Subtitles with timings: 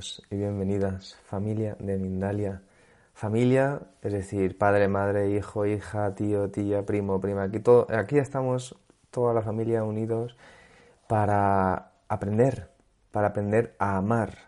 [0.00, 2.62] Y bienvenidas, familia de Mindalia.
[3.12, 7.42] Familia, es decir, padre, madre, hijo, hija, tío, tía, primo, prima.
[7.42, 8.74] Aquí, todo, aquí estamos
[9.10, 10.36] toda la familia unidos
[11.06, 12.70] para aprender,
[13.10, 14.38] para aprender a amar.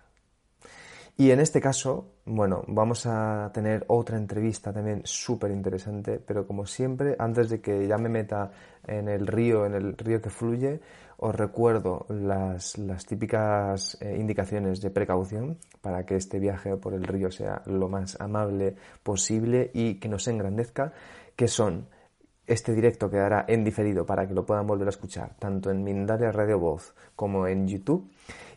[1.19, 6.65] Y en este caso, bueno, vamos a tener otra entrevista también súper interesante, pero como
[6.65, 8.51] siempre, antes de que ya me meta
[8.87, 10.81] en el río, en el río que fluye,
[11.25, 12.75] os recuerdo las,
[13.07, 18.21] típicas eh, indicaciones de precaución para que este viaje por el río sea lo más
[18.21, 20.93] amable posible y que nos engrandezca,
[21.37, 21.87] que son
[22.49, 26.33] este directo quedará en diferido para que lo puedan volver a escuchar tanto en Mindalia
[26.33, 28.11] Radio Voz como en YouTube.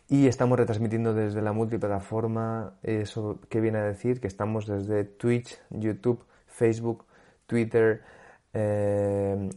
[0.08, 5.56] Y estamos retransmitiendo desde la multiplataforma, eso que viene a decir que estamos desde Twitch,
[5.70, 7.04] YouTube, Facebook,
[7.46, 8.02] Twitter,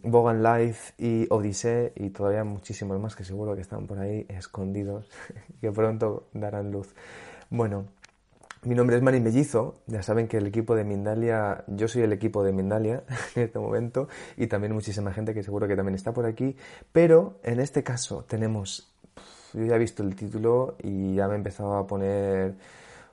[0.04, 5.10] Bogan Live y Odyssey y todavía muchísimos más que seguro que están por ahí escondidos
[5.62, 6.94] que pronto darán luz.
[7.50, 7.86] Bueno,
[8.64, 12.12] mi nombre es Marín Mellizo, ya saben que el equipo de Mindalia, yo soy el
[12.12, 13.04] equipo de Mindalia
[13.36, 16.58] en este momento y también muchísima gente que seguro que también está por aquí,
[16.92, 18.94] pero en este caso tenemos,
[19.54, 22.56] yo ya he visto el título y ya me he empezado a poner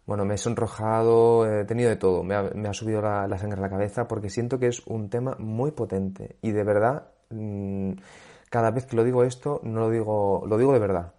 [0.06, 3.68] bueno, me he sonrojado, he tenido de todo, me ha, subido la, sangre a la
[3.68, 7.92] cabeza porque siento que es un tema muy potente y de verdad, mm,
[8.48, 11.12] cada vez que lo digo esto, no lo digo, lo digo de verdad.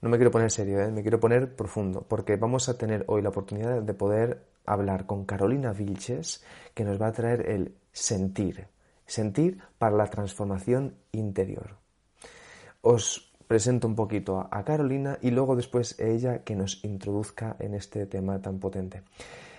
[0.00, 0.90] No me quiero poner serio, ¿eh?
[0.90, 5.26] me quiero poner profundo, porque vamos a tener hoy la oportunidad de poder hablar con
[5.26, 8.68] Carolina Vilches, que nos va a traer el sentir,
[9.06, 11.76] sentir para la transformación interior.
[12.80, 18.06] Os presento un poquito a, Carolina y luego después ella que nos introduzca en este
[18.06, 19.02] tema tan potente.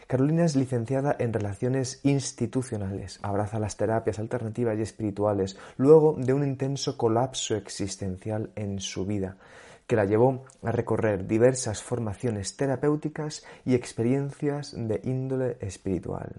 [0.07, 6.43] Carolina es licenciada en Relaciones Institucionales, abraza las terapias alternativas y espirituales, luego de un
[6.43, 9.37] intenso colapso existencial en su vida,
[9.85, 16.35] que la llevó a recorrer diversas formaciones terapéuticas y experiencias de índole espiritual.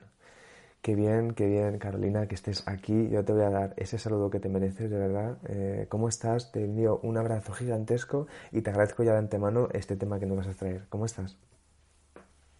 [0.82, 3.10] Qué bien, qué bien, Carolina, que estés aquí.
[3.10, 5.36] Yo te voy a dar ese saludo que te mereces, de verdad.
[5.46, 6.52] Eh, ¿Cómo estás?
[6.52, 10.38] Te envío un abrazo gigantesco y te agradezco ya de antemano este tema que nos
[10.38, 10.86] vas a traer.
[10.88, 11.36] ¿Cómo estás?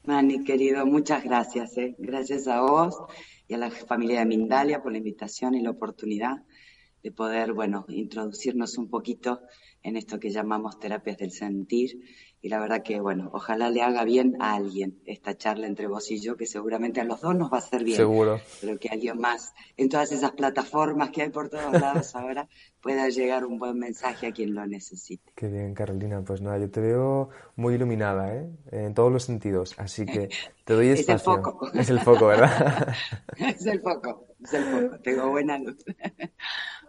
[0.05, 1.79] Mani, querido, muchas gracias.
[1.79, 1.95] Eh.
[1.99, 2.99] Gracias a vos
[3.49, 6.43] y a la familia de Mindalia por la invitación y la oportunidad
[7.03, 9.41] de poder, bueno, introducirnos un poquito
[9.83, 11.99] en esto que llamamos terapias del sentir
[12.43, 16.11] y la verdad que, bueno, ojalá le haga bien a alguien esta charla entre vos
[16.11, 17.99] y yo, que seguramente a los dos nos va a hacer bien.
[17.99, 18.41] Seguro.
[18.61, 22.49] Pero que alguien más, en todas esas plataformas que hay por todos lados ahora,
[22.81, 25.33] pueda llegar un buen mensaje a quien lo necesite.
[25.35, 26.23] Qué bien, Carolina.
[26.23, 28.49] Pues nada, yo te veo muy iluminada, ¿eh?
[28.73, 29.75] En todos los sentidos.
[29.79, 30.29] Así que
[30.65, 31.01] te doy espacio.
[31.11, 31.71] Es el foco.
[31.75, 32.89] Es el foco, ¿verdad?
[33.37, 34.99] es el foco, es el foco.
[35.03, 35.77] Tengo buena luz.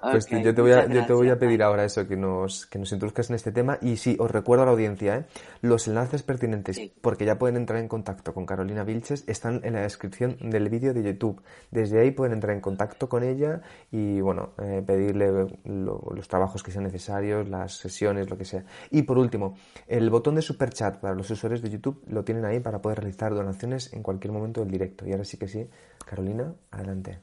[0.02, 2.80] Pues yo te voy a, yo te voy a pedir ahora eso, que nos, que
[2.80, 3.78] nos introduzcas en este tema.
[3.82, 5.26] Y sí, os recuerdo a la audiencia, ¿eh?
[5.62, 9.82] los enlaces pertinentes, porque ya pueden entrar en contacto con Carolina Vilches, están en la
[9.82, 11.42] descripción del vídeo de YouTube.
[11.70, 15.46] Desde ahí pueden entrar en contacto con ella y, bueno, eh, pedirle
[15.82, 18.66] los trabajos que sean necesarios, las sesiones, lo que sea.
[18.90, 19.56] Y por último,
[19.88, 23.00] el botón de super chat para los usuarios de YouTube lo tienen ahí para poder
[23.00, 25.08] realizar donaciones en cualquier momento del directo.
[25.08, 25.68] Y ahora sí que sí,
[26.06, 27.20] Carolina, adelante.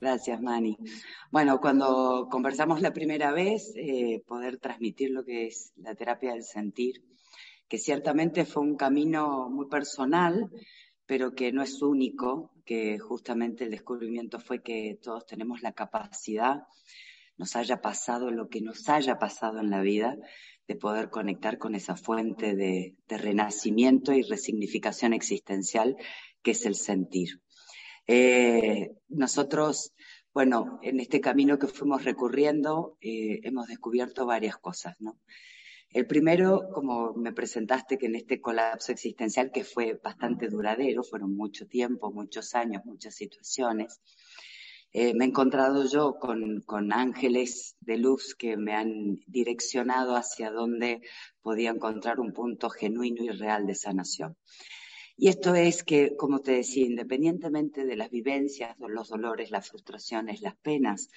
[0.00, 0.78] Gracias, Mani.
[1.32, 6.44] Bueno, cuando conversamos la primera vez, eh, poder transmitir lo que es la terapia del
[6.44, 7.02] sentir,
[7.68, 10.50] que ciertamente fue un camino muy personal,
[11.04, 16.66] pero que no es único, que justamente el descubrimiento fue que todos tenemos la capacidad,
[17.38, 20.16] nos haya pasado lo que nos haya pasado en la vida,
[20.66, 25.96] de poder conectar con esa fuente de renacimiento y resignificación existencial
[26.42, 27.40] que es el sentir.
[28.06, 29.92] Eh, nosotros,
[30.32, 35.18] bueno, en este camino que fuimos recorriendo, eh, hemos descubierto varias cosas, ¿no?
[35.90, 41.34] El primero, como me presentaste, que en este colapso existencial que fue bastante duradero, fueron
[41.34, 44.00] mucho tiempo, muchos años, muchas situaciones,
[44.92, 50.50] eh, me he encontrado yo con, con, ángeles de luz que me han direccionado hacia
[50.50, 51.02] donde
[51.42, 54.36] podía encontrar un punto genuino y real de sanación.
[55.20, 60.40] Y esto es que, como te decía, independientemente de las vivencias, los dolores, las frustraciones,
[60.42, 61.10] las penas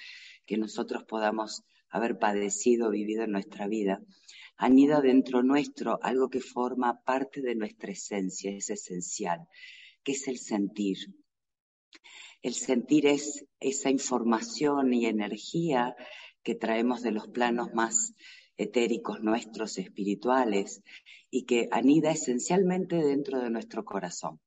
[0.44, 4.02] que nosotros podamos haber padecido, vivido en nuestra vida,
[4.56, 9.46] anida dentro nuestro algo que forma parte de nuestra esencia, es esencial,
[10.02, 10.98] que es el sentir.
[12.42, 15.94] El sentir es esa información y energía
[16.42, 18.14] que traemos de los planos más
[18.56, 20.82] etéricos nuestros, espirituales,
[21.30, 24.40] y que anida esencialmente dentro de nuestro corazón.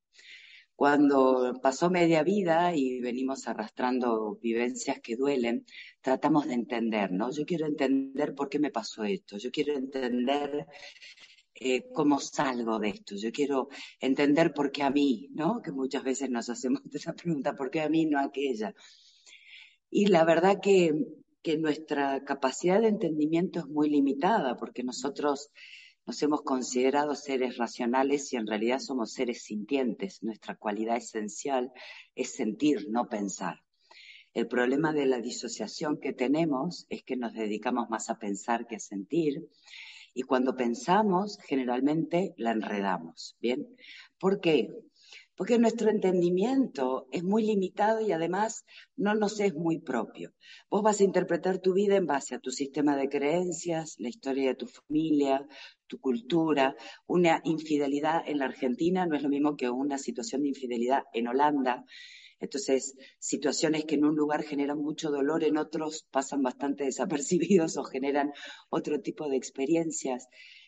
[0.75, 5.65] Cuando pasó media vida y venimos arrastrando vivencias que duelen,
[6.01, 7.31] tratamos de entender, ¿no?
[7.31, 10.67] Yo quiero entender por qué me pasó esto, yo quiero entender
[11.57, 13.15] eh, cómo salgo de esto.
[13.15, 13.69] Yo quiero
[13.99, 15.61] entender por qué a mí, ¿no?
[15.61, 18.73] Que muchas veces nos hacemos esa pregunta, ¿por qué a mí, no aquella?
[19.89, 20.93] Y la verdad que,
[21.41, 25.49] que nuestra capacidad de entendimiento es muy limitada, porque nosotros
[26.05, 30.21] nos hemos considerado seres racionales y en realidad somos seres sintientes.
[30.23, 31.71] Nuestra cualidad esencial
[32.15, 33.63] es sentir, no pensar.
[34.33, 38.75] El problema de la disociación que tenemos es que nos dedicamos más a pensar que
[38.75, 39.47] a sentir
[40.15, 43.67] y cuando pensamos generalmente la enredamos, ¿bien?
[44.17, 44.69] ¿Por qué?
[45.35, 48.63] Porque nuestro entendimiento es muy limitado y además
[48.95, 50.33] no nos es muy propio.
[50.69, 54.47] Vos vas a interpretar tu vida en base a tu sistema de creencias, la historia
[54.47, 55.45] de tu familia,
[55.87, 56.77] tu cultura.
[57.05, 61.27] Una infidelidad en la Argentina no es lo mismo que una situación de infidelidad en
[61.27, 61.83] Holanda.
[62.39, 67.83] Entonces, situaciones que en un lugar generan mucho dolor, en otros pasan bastante desapercibidos o
[67.83, 68.31] generan
[68.69, 70.27] otro tipo de experiencias.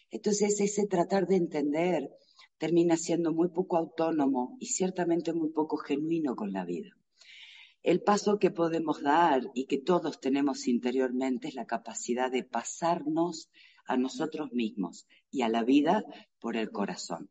[0.09, 2.09] Entonces, ese tratar de entender
[2.57, 6.89] termina siendo muy poco autónomo y ciertamente muy poco genuino con la vida.
[7.83, 13.49] El paso que podemos dar y que todos tenemos interiormente es la capacidad de pasarnos
[13.85, 16.03] a nosotros mismos y a la vida
[16.39, 17.29] por el corazón.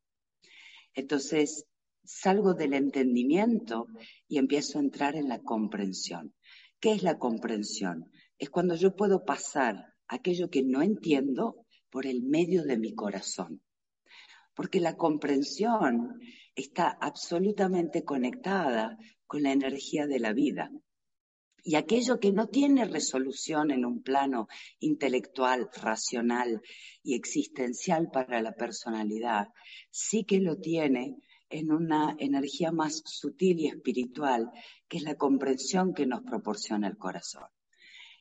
[0.95, 1.67] Entonces,
[2.07, 3.87] salgo del entendimiento
[4.29, 6.35] y empiezo a entrar en la comprensión.
[6.81, 8.11] ¿Qué es la comprensión?
[8.39, 13.63] Es cuando yo puedo pasar aquello que no entiendo por el medio de mi corazón.
[14.55, 16.21] Porque la comprensión
[16.55, 20.71] está absolutamente conectada con la energía de la vida.
[21.63, 24.47] Y aquello que no tiene resolución en un plano
[24.79, 26.63] intelectual, racional
[27.03, 29.49] y existencial para la personalidad,
[29.91, 31.17] sí que lo tiene
[31.49, 34.51] en una energía más sutil y espiritual,
[34.89, 37.49] que es la comprensión que nos proporciona el corazón.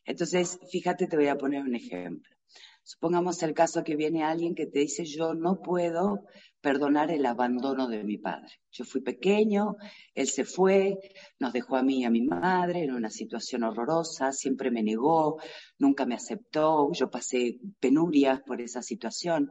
[0.06, 2.36] Entonces, fíjate, te voy a poner un ejemplo.
[2.84, 6.26] Supongamos el caso que viene alguien que te dice, yo no puedo
[6.62, 8.52] perdonar el abandono de mi padre.
[8.72, 9.76] Yo fui pequeño,
[10.14, 11.00] él se fue,
[11.40, 15.42] nos dejó a mí y a mi madre en una situación horrorosa, siempre me negó,
[15.80, 19.50] nunca me aceptó, yo pasé penurias por esa situación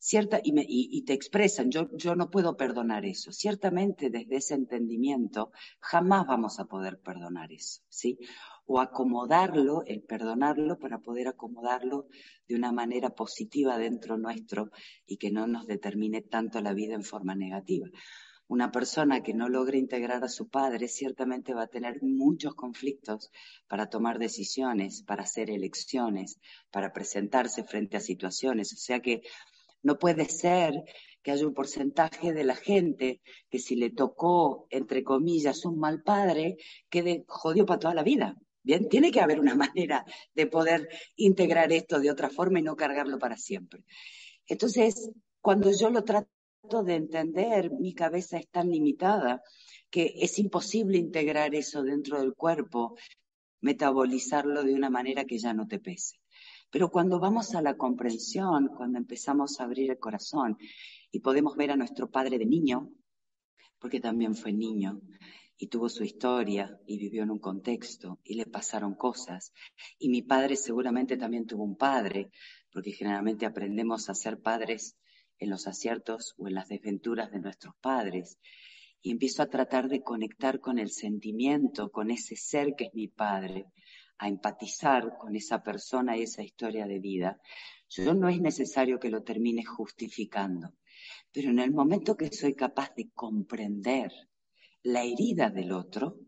[0.00, 3.32] cierta, y, te expresan, yo, yo no puedo perdonar eso.
[3.32, 8.18] Ciertamente desde ese entendimiento jamás vamos a poder perdonar eso, ¿sí?
[8.66, 12.08] O acomodarlo, el perdonarlo para poder acomodarlo
[12.48, 14.70] de una manera positiva dentro nuestro
[15.06, 17.88] y que no nos determine tanto la vida en forma negativa.
[18.50, 23.30] Una persona que no logre integrar a su padre ciertamente va a tener muchos conflictos
[23.68, 26.40] para tomar decisiones, para hacer elecciones,
[26.72, 28.72] para presentarse frente a situaciones.
[28.72, 29.22] O sea que
[29.82, 30.74] no puede ser
[31.22, 36.02] que haya un porcentaje de la gente que si le tocó, entre comillas, un mal
[36.02, 36.56] padre,
[36.88, 38.36] quede jodido para toda la vida.
[38.62, 40.04] Bien, tiene que haber una manera
[40.34, 43.84] de poder integrar esto de otra forma y no cargarlo para siempre.
[44.46, 45.10] Entonces,
[45.40, 46.28] cuando yo lo trato
[46.84, 49.42] de entender, mi cabeza es tan limitada
[49.90, 52.96] que es imposible integrar eso dentro del cuerpo,
[53.60, 56.19] metabolizarlo de una manera que ya no te pese.
[56.70, 60.56] Pero cuando vamos a la comprensión, cuando empezamos a abrir el corazón
[61.10, 62.90] y podemos ver a nuestro padre de niño,
[63.78, 65.00] porque también fue niño
[65.56, 69.52] y tuvo su historia y vivió en un contexto y le pasaron cosas.
[69.98, 72.30] Y mi padre seguramente también tuvo un padre,
[72.72, 74.96] porque generalmente aprendemos a ser padres
[75.38, 78.38] en los aciertos o en las desventuras de nuestros padres.
[79.02, 83.08] Y empiezo a tratar de conectar con el sentimiento, con ese ser que es mi
[83.08, 83.66] padre,
[84.20, 87.40] a empatizar con esa persona y esa historia de vida,
[87.88, 90.74] yo no es necesario que lo termine justificando,
[91.32, 94.12] pero en el momento que soy capaz de comprender
[94.82, 96.18] la herida del otro,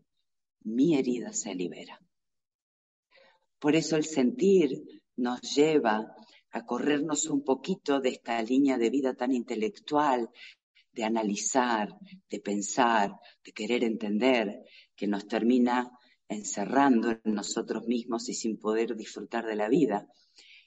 [0.63, 2.01] mi herida se libera.
[3.59, 6.15] Por eso el sentir nos lleva
[6.49, 10.31] a corrernos un poquito de esta línea de vida tan intelectual,
[10.91, 11.89] de analizar,
[12.27, 13.11] de pensar,
[13.43, 14.63] de querer entender,
[14.95, 15.91] que nos termina
[16.33, 20.07] encerrando en nosotros mismos y sin poder disfrutar de la vida.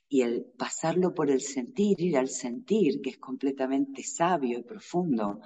[0.08, 5.40] Y el pasarlo por el sentir, ir al sentir, que es completamente sabio y profundo,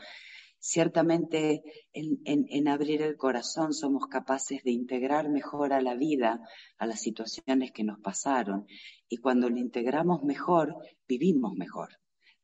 [0.60, 1.62] ciertamente
[1.92, 6.40] en, abrir el corazón somos capaces de integrar mejor a la vida,
[6.78, 8.66] a las situaciones que nos pasaron.
[9.08, 10.76] Y cuando lo integramos mejor,
[11.08, 11.88] vivimos mejor.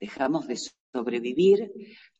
[0.01, 0.57] Dejamos de
[0.93, 1.71] sobrevivir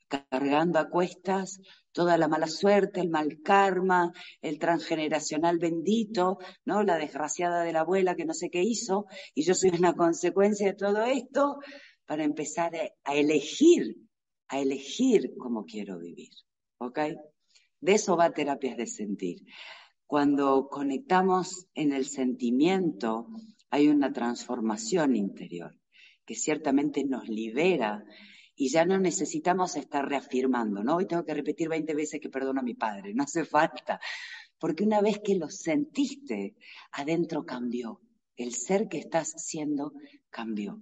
[0.09, 1.61] cargando a cuestas
[1.93, 6.83] toda la mala suerte, el mal karma, el transgeneracional bendito, ¿no?
[6.83, 10.67] La desgraciada de la abuela que no sé qué hizo, y yo soy una consecuencia
[10.67, 11.59] de todo esto,
[12.05, 12.73] para empezar
[13.03, 13.97] a elegir,
[14.49, 16.31] a elegir cómo quiero vivir.
[16.79, 17.01] ¿Ok?
[17.81, 19.39] De eso va terapias de sentir.
[20.07, 23.27] Cuando conectamos en el sentimiento,
[23.71, 25.73] hay una transformación interior.
[26.27, 28.05] que ciertamente nos libera
[28.57, 30.97] y ya no necesitamos estar reafirmando, ¿no?
[30.97, 34.01] Hoy tengo que repetir 20 veces que perdono a mi padre, no hace falta,
[34.59, 36.57] porque una vez que lo sentiste,
[36.93, 38.01] adentro cambió,
[38.37, 39.93] el ser que estás siendo
[40.31, 40.81] cambió.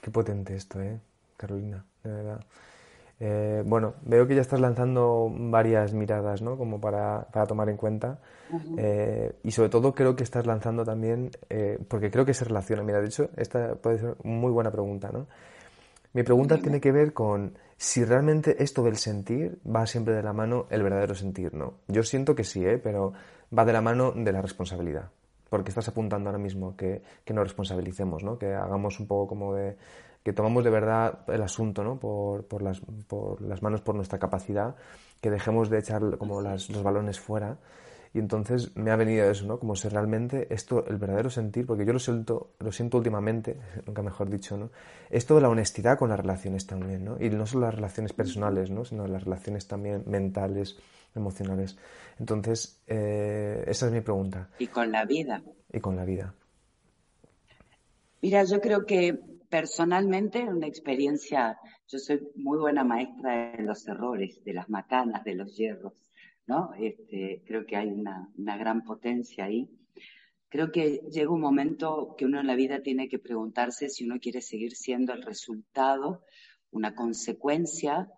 [0.00, 1.00] Qué potente esto, ¿eh,
[1.36, 1.84] Carolina?
[2.02, 2.46] De verdad.
[3.20, 6.56] Eh, bueno, veo que ya estás lanzando varias miradas, ¿no?
[6.56, 8.18] Como para, tomar en cuenta.
[8.76, 12.82] Eh, y sobre todo creo que estás lanzando también, eh, porque creo que se relaciona.
[12.82, 15.26] Mira, de hecho, esta puede ser muy buena pregunta, ¿no?
[16.12, 20.32] Mi pregunta tiene que ver con si realmente esto del sentir va siempre de la
[20.32, 21.74] mano el verdadero sentir, ¿no?
[21.88, 22.78] Yo siento que sí, ¿eh?
[22.78, 23.12] Pero
[23.56, 25.10] va de la mano de la responsabilidad.
[25.50, 28.38] Porque estás apuntando ahora mismo que, que nos responsabilicemos, ¿no?
[28.38, 29.76] Que hagamos un poco como de
[30.24, 32.00] que tomamos de verdad el asunto ¿no?
[32.00, 34.74] por, por, las, por las manos, por nuestra capacidad,
[35.20, 37.58] que dejemos de echar como las, los balones fuera.
[38.14, 39.58] Y entonces me ha venido eso, ¿no?
[39.58, 44.02] Como si realmente esto, el verdadero sentir, porque yo lo siento, lo siento últimamente, nunca
[44.02, 44.70] mejor dicho, ¿no?
[45.10, 47.16] Esto de la honestidad con las relaciones también, ¿no?
[47.20, 48.84] Y no solo las relaciones personales, ¿no?
[48.84, 50.78] Sino las relaciones también mentales,
[51.14, 51.76] emocionales.
[52.20, 54.48] Entonces, eh, esa es mi pregunta.
[54.60, 55.42] Y con la vida.
[55.72, 56.32] Y con la vida.
[58.22, 61.56] Mira, yo creo que personalmente una experiencia,
[61.86, 65.92] yo soy muy buena maestra de los errores, de las macanas, de los hierros,
[66.44, 66.74] ¿no?
[66.74, 69.70] Este, creo que hay una, una gran potencia ahí.
[70.48, 74.18] Creo que llega un momento que uno en la vida tiene que preguntarse si uno
[74.18, 76.24] quiere seguir siendo el resultado,
[76.72, 78.10] una consecuencia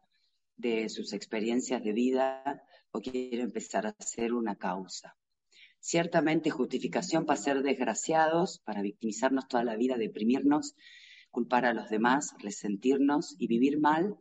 [0.56, 2.62] de sus experiencias de vida
[2.92, 5.18] o quiere empezar a ser una causa.
[5.80, 10.74] Ciertamente justificación para ser desgraciados, para victimizarnos toda la vida, deprimirnos,
[11.36, 14.16] culpar a los demás, resentirnos y vivir mal,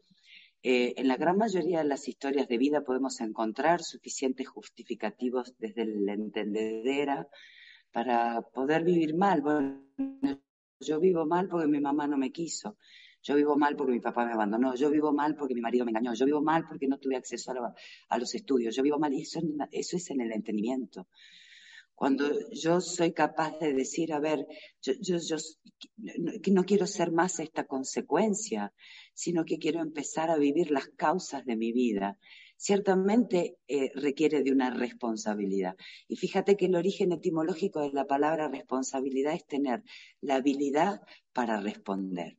[0.64, 5.84] eh, en la gran mayoría de las historias de vida podemos encontrar suficientes justificativos desde
[5.84, 7.30] el entendedera
[7.94, 9.40] para poder vivir mal.
[9.40, 9.82] Bueno,
[10.82, 12.78] yo vivo mal porque mi mamá no me quiso.
[13.24, 14.76] Yo vivo mal porque mi papá me abandonó.
[14.76, 16.14] Yo vivo mal porque mi marido me engañó.
[16.16, 17.54] Yo vivo mal porque no tuve acceso
[18.10, 18.76] a, los estudios.
[18.76, 19.14] Yo vivo mal.
[19.14, 19.40] Y eso,
[19.72, 21.08] eso es en el entendimiento.
[21.96, 24.46] Cuando yo soy capaz de decir, a ver,
[24.82, 25.38] yo, yo, yo
[26.52, 28.74] no, quiero ser más esta consecuencia,
[29.14, 32.20] sino que quiero empezar a vivir las causas de mi vida,
[32.58, 35.76] ciertamente eh, requiere de una responsabilidad.
[36.08, 39.84] Y fíjate que el origen etimológico de la palabra responsabilidad es tener
[40.20, 42.38] la habilidad para responder.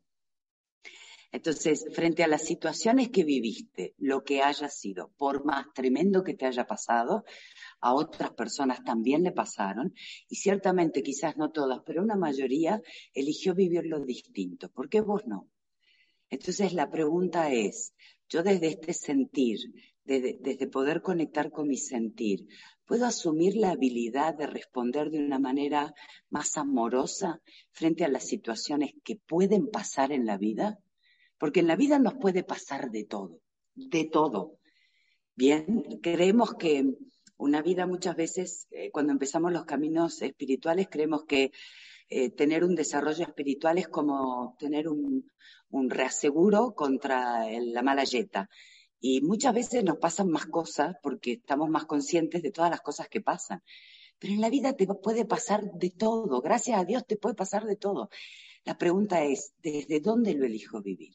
[1.33, 6.35] Entonces, frente a las situaciones que viviste, lo que haya sido, por más tremendo que
[6.35, 7.25] te haya pasado,
[7.81, 9.95] a otras personas también le pasaron
[10.29, 12.81] y ciertamente quizás no todas, pero una mayoría
[13.15, 14.69] eligió vivirlo distinto.
[14.71, 15.49] ¿Por qué vos no?
[16.31, 17.95] Entonces la pregunta es,
[18.29, 19.59] yo desde este sentir,
[20.05, 22.47] desde, desde, poder conectar con mi sentir,
[22.85, 25.95] ¿puedo asumir la habilidad de responder de una manera
[26.31, 27.41] más amorosa
[27.71, 30.79] frente a las situaciones que pueden pasar en la vida?
[31.39, 33.41] Porque en la vida nos puede pasar de todo,
[33.75, 34.59] de todo.
[35.35, 36.85] Bien, creemos que
[37.39, 41.53] una vida muchas veces, eh, cuando empezamos los caminos espirituales, creemos que
[42.09, 45.31] eh, tener un desarrollo espiritual es como tener un,
[45.89, 48.49] reaseguro contra la mala yeta.
[49.01, 53.09] Y muchas veces nos pasan más cosas porque estamos más conscientes de todas las cosas
[53.09, 53.63] que pasan.
[54.19, 56.41] Pero en la vida te puede pasar de todo.
[56.41, 58.09] Gracias a Dios te puede pasar de todo.
[58.65, 61.15] La pregunta es, ¿desde dónde lo elijo vivir?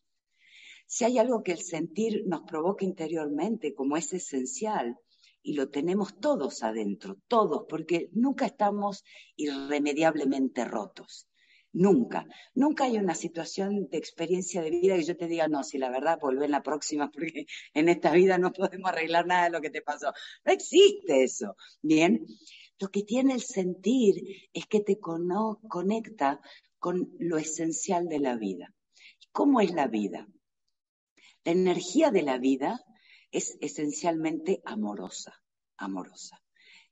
[0.86, 4.98] Si hay algo que el sentir nos provoca interiormente como es esencial,
[5.44, 9.04] y lo tenemos todos adentro, todos, porque nunca estamos
[9.36, 11.28] irremediablemente rotos.
[11.74, 12.28] Nunca.
[12.54, 15.90] Nunca hay una situación de experiencia de vida que yo te diga, no, si la
[15.90, 19.62] verdad, volvé en la próxima, porque en esta vida no podemos arreglar nada de lo
[19.62, 20.14] que te pasó.
[20.46, 21.56] No existe eso.
[21.82, 22.26] Bien.
[22.80, 26.42] Lo que tiene el sentir es que te conecta
[26.80, 28.74] con lo esencial de la vida.
[29.32, 30.28] ¿Cómo es la vida?
[31.44, 32.84] La energía de la vida
[33.32, 35.42] es esencialmente amorosa,
[35.78, 36.44] amorosa.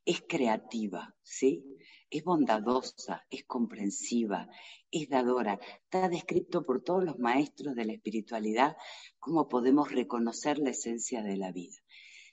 [0.06, 1.64] Es creativa, ¿sí?
[2.10, 4.50] Es bondadosa, es comprensiva,
[4.90, 5.60] es dadora.
[5.84, 8.78] Está descrito por todos los maestros de la espiritualidad
[9.20, 11.78] cómo podemos reconocer la esencia de la vida.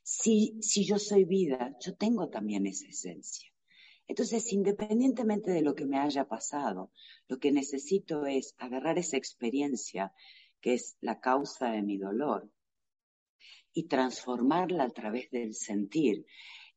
[0.03, 3.51] Si, si yo soy vida, yo tengo también esa esencia.
[4.07, 6.93] Entonces, independientemente de lo que me haya pasado,
[7.27, 10.15] lo que necesito es agarrar esa experiencia
[10.61, 12.49] que es la causa de mi dolor
[13.76, 16.25] y transformarla a través del sentir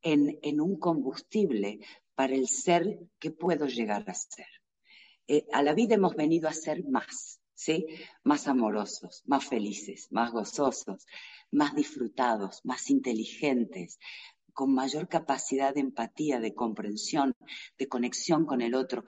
[0.01, 1.79] en, un combustible
[2.13, 4.47] para el ser que puedo llegar a ser.
[5.25, 7.85] Eh, a la vida hemos venido a ser más, ¿sí?
[8.25, 11.05] Más amorosos, más felices, más gozosos,
[11.51, 13.97] más disfrutados, más inteligentes,
[14.51, 17.33] con mayor capacidad de empatía, de comprensión,
[17.77, 19.05] de conexión con el otro.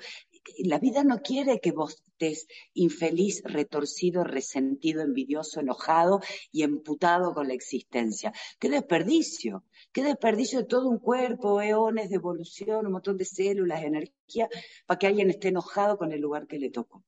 [0.64, 6.20] La vida no quiere que vos estés infeliz, retorcido, resentido, envidioso, enojado
[6.52, 8.34] y emputado con la existencia.
[8.60, 9.64] ¡Qué desperdicio!
[9.92, 14.50] ¡Qué desperdicio de todo un cuerpo, eones de evolución, un montón de células, energía,
[14.86, 17.04] para que alguien esté enojado con el lugar que le tocó!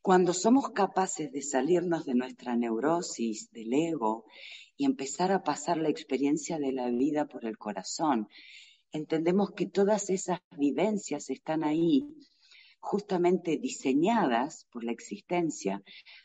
[0.00, 4.24] Cuando somos capaces de salirnos de nuestra neurosis, del ego,
[4.76, 8.28] y empezar a pasar la experiencia de la vida por el corazón,
[8.90, 12.04] entendemos que todas esas vivencias están ahí
[12.82, 15.82] justamente diseñadas por la existencia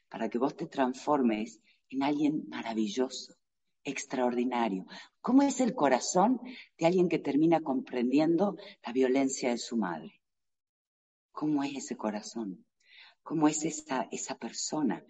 [0.09, 3.35] para que vos te transformes en alguien maravilloso,
[3.83, 4.85] extraordinario.
[5.21, 6.41] ¿Cómo es el corazón
[6.77, 10.19] de alguien que termina comprendiendo la violencia de su madre?
[11.31, 12.65] ¿Cómo es ese corazón?
[13.21, 15.05] ¿Cómo es esa, esa persona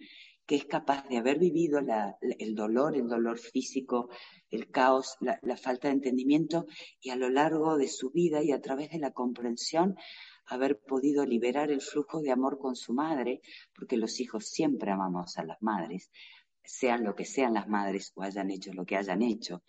[0.46, 1.80] que es capaz de haber vivido
[2.20, 4.10] el dolor, el dolor físico,
[4.50, 6.66] el caos, la, la, falta de entendimiento
[7.00, 9.96] y a lo largo de su vida y a través de la comprensión
[10.48, 13.40] haber podido liberar el flujo de amor con su madre,
[13.74, 16.10] porque los hijos siempre amamos a las madres,
[16.64, 19.62] sean lo que sean las madres o hayan hecho lo que hayan hecho,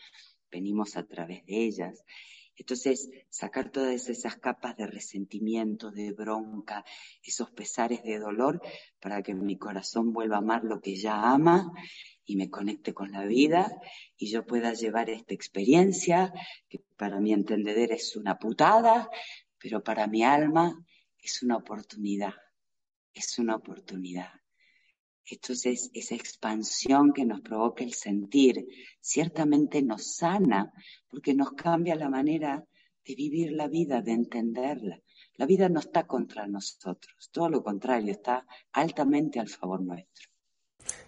[0.51, 2.03] venimos a través de ellas.
[2.59, 6.83] Entonces, sacar todas esas capas de resentimiento, de bronca,
[7.23, 8.61] esos pesares de dolor,
[8.99, 11.71] para que mi corazón vuelva a amar lo que ya ama
[12.25, 13.79] y me conecte con la vida
[14.17, 16.33] y yo pueda llevar esta experiencia,
[16.67, 19.09] que para mi entender es una putada,
[19.59, 20.85] pero para mi alma
[21.21, 22.33] es una oportunidad,
[23.13, 24.31] es una oportunidad.
[25.25, 28.67] Entonces, esa expansión que nos provoca el sentir
[28.99, 30.73] ciertamente nos sana
[31.07, 32.65] porque nos cambia la manera
[33.05, 34.99] de vivir la vida, de entenderla.
[35.35, 40.29] La vida no está contra nosotros, todo lo contrario, está altamente al favor nuestro.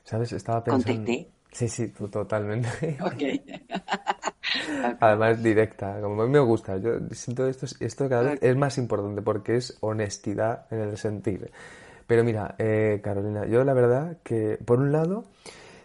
[0.04, 0.32] ¿Sabes?
[0.34, 0.98] Estaba pensando...
[0.98, 1.32] ¿Contesté?
[1.52, 2.98] Sí, sí, totalmente.
[3.02, 3.22] Ok.
[5.00, 6.78] Además, directa, como a mí me gusta.
[6.78, 11.52] Yo siento esto, esto cada vez es más importante porque es honestidad en el sentir.
[12.08, 15.26] Pero mira, eh, Carolina, yo la verdad que, por un lado,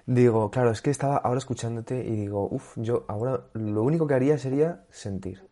[0.06, 4.14] digo, claro, es que estaba ahora escuchándote y digo, uff, yo ahora lo único que
[4.14, 5.42] haría sería sentir.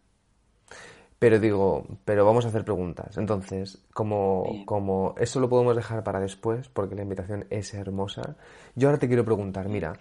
[1.18, 3.16] Pero digo, pero vamos a hacer preguntas.
[3.16, 8.37] Entonces, como, como eso lo podemos dejar para después, porque la invitación es hermosa,
[8.75, 9.94] yo ahora te quiero preguntar, mira,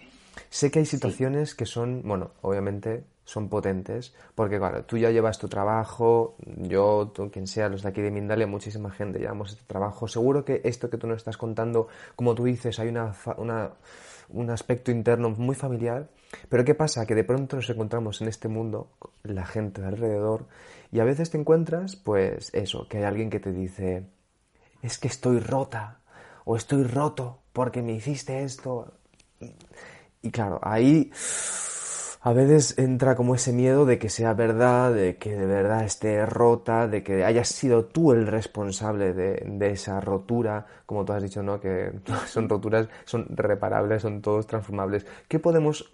[0.50, 5.38] sé que hay situaciones que son, bueno, obviamente son potentes, porque claro, tú ya llevas
[5.38, 9.64] tu trabajo, yo, tú, quien sea, los de aquí de Mindalia, muchísima gente llevamos este
[9.64, 10.08] trabajo.
[10.08, 13.70] Seguro que esto que tú nos estás contando, como tú dices, hay una, una,
[14.28, 16.08] un aspecto interno muy familiar,
[16.48, 17.06] pero ¿qué pasa?
[17.06, 18.90] Que de pronto nos encontramos en este mundo,
[19.22, 20.46] la gente de alrededor,
[20.92, 24.06] y a veces te encuentras, pues eso, que hay alguien que te dice,
[24.82, 26.00] es que estoy rota,
[26.44, 28.92] o estoy roto porque me hiciste esto.
[30.24, 31.12] Y claro, ahí
[32.22, 36.24] a veces entra como ese miedo de que sea verdad, de que de verdad esté
[36.24, 41.42] rota, de que hayas sido tú el responsable de, esa rotura, como tú has dicho,
[41.42, 41.60] ¿no?
[41.60, 41.92] Que
[42.26, 45.04] son roturas, son reparables, son todos transformables.
[45.28, 45.92] ¿Qué podemos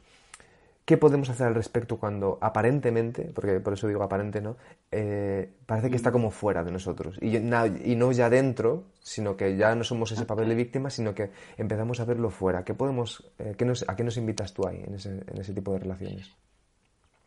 [0.91, 4.57] ¿Qué podemos hacer al respecto cuando aparentemente, porque por eso digo aparente, ¿no?
[4.91, 7.17] Eh, parece que está como fuera de nosotros.
[7.23, 11.31] Y, no ya dentro, sino que ya no somos ese papel de víctima, sino que
[11.57, 12.65] empezamos a verlo fuera.
[12.65, 13.55] ¿Qué podemos, eh,
[13.87, 16.29] ¿A qué nos invitas tú ahí en ese, en ese tipo de relaciones?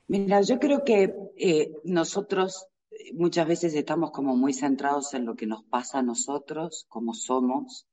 [0.10, 2.68] Mira, yo creo que eh, nosotros
[3.14, 7.88] muchas veces estamos como muy centrados en lo que nos pasa a nosotros, como somos,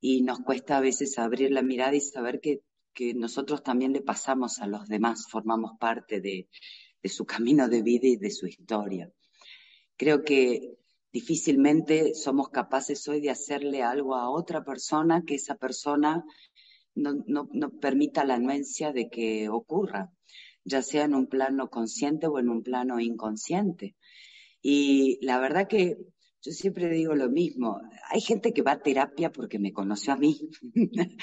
[0.00, 2.62] y nos cuesta a veces abrir la mirada y saber que
[2.94, 6.48] que nosotros también le pasamos a los demás, formamos parte de,
[7.04, 9.10] su camino de vida y de su historia.
[9.96, 10.74] Creo que
[11.12, 16.24] difícilmente somos capaces hoy de hacerle algo a otra persona que esa persona
[16.94, 20.12] no, no, permita la anuencia de que ocurra,
[20.64, 23.96] ya sea en un plano consciente o en un plano inconsciente.
[24.60, 25.96] Y la verdad que
[26.42, 30.16] yo siempre digo lo mismo, hay gente que va a terapia porque me conoció a
[30.16, 30.38] mí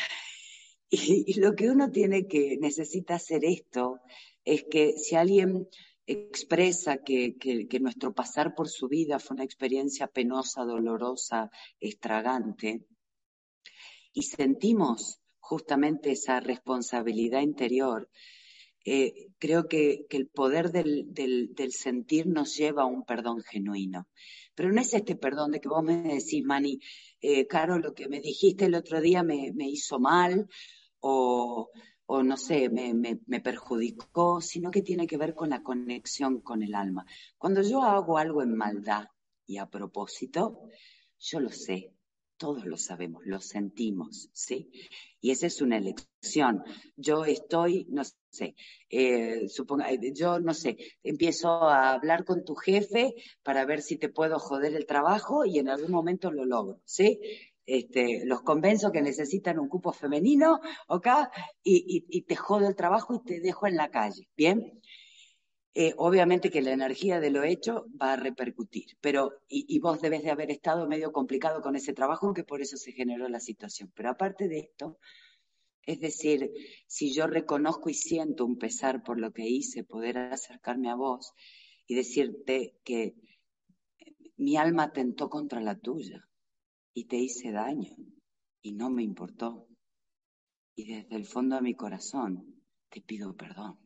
[0.89, 3.99] Y, lo que uno tiene que, necesita hacer esto,
[4.43, 5.67] es que si alguien
[6.05, 7.35] expresa que,
[7.81, 12.85] nuestro pasar por su vida fue una experiencia penosa, dolorosa, estragante,
[14.13, 18.09] y sentimos justamente esa responsabilidad interior,
[18.85, 24.07] eh, creo que, el poder del, sentir nos lleva a un perdón genuino.
[24.53, 26.79] Pero no es este perdón de que vos me decís, Mani,
[27.19, 30.47] eh, Caro, lo que me dijiste el otro día me hizo mal,
[31.07, 31.69] o,
[32.07, 36.41] o no sé, me, me, me, perjudicó, sino que tiene que ver con la conexión
[36.41, 37.05] con el alma.
[37.37, 39.05] Cuando yo hago algo en maldad
[39.45, 40.61] y a propósito,
[41.19, 41.93] yo lo sé,
[42.37, 44.71] todos lo sabemos, lo sentimos, ¿sí?
[45.21, 46.63] Y esa es una elección.
[46.95, 48.55] Yo estoy, no sé,
[48.89, 53.13] eh, suponga, eh, yo no sé, empiezo a hablar con tu jefe
[53.43, 57.19] para ver si te puedo joder el trabajo y en algún momento lo logro, ¿sí?
[57.65, 61.07] Este, los convenzo que necesitan un cupo femenino, ¿ok?
[61.63, 64.81] Y, te jodo el trabajo y te dejo en la calle, ¿bien?
[65.73, 70.23] Eh, obviamente que la energía de lo hecho va a repercutir, pero y, vos debes
[70.23, 73.91] de haber estado medio complicado con ese trabajo, que por eso se generó la situación.
[73.95, 74.99] Pero aparte de esto,
[75.87, 76.51] es decir,
[76.87, 81.33] si yo reconozco y siento un pesar por lo que hice, poder acercarme a vos
[81.87, 83.15] y decirte que
[84.37, 86.27] mi alma tentó contra la tuya
[86.95, 87.93] y te hice daño
[88.61, 89.67] y no me importó.
[90.75, 93.77] Y desde el fondo de mi corazón te pido perdón.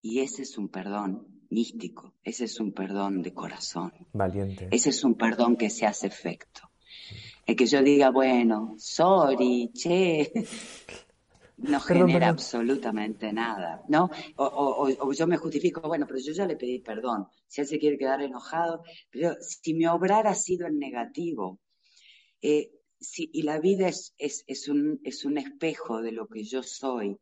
[0.00, 3.92] Y ese es un perdón místico, ese es un perdón de corazón.
[4.12, 4.68] Valiente.
[4.70, 6.70] Ese es un perdón que se hace efecto.
[7.44, 10.32] El que yo diga, bueno, sorry, che,
[11.62, 14.10] no genera absolutamente nada, ¿no?
[14.36, 17.98] O, yo me justifico, bueno, pero yo ya le pedí perdón, si él se quiere
[17.98, 21.60] quedar enojado, pero si mi obrar ha sido en negativo,
[22.40, 26.44] eh, si, y la vida es, es, es, un, es un espejo de lo que
[26.44, 27.18] yo soy,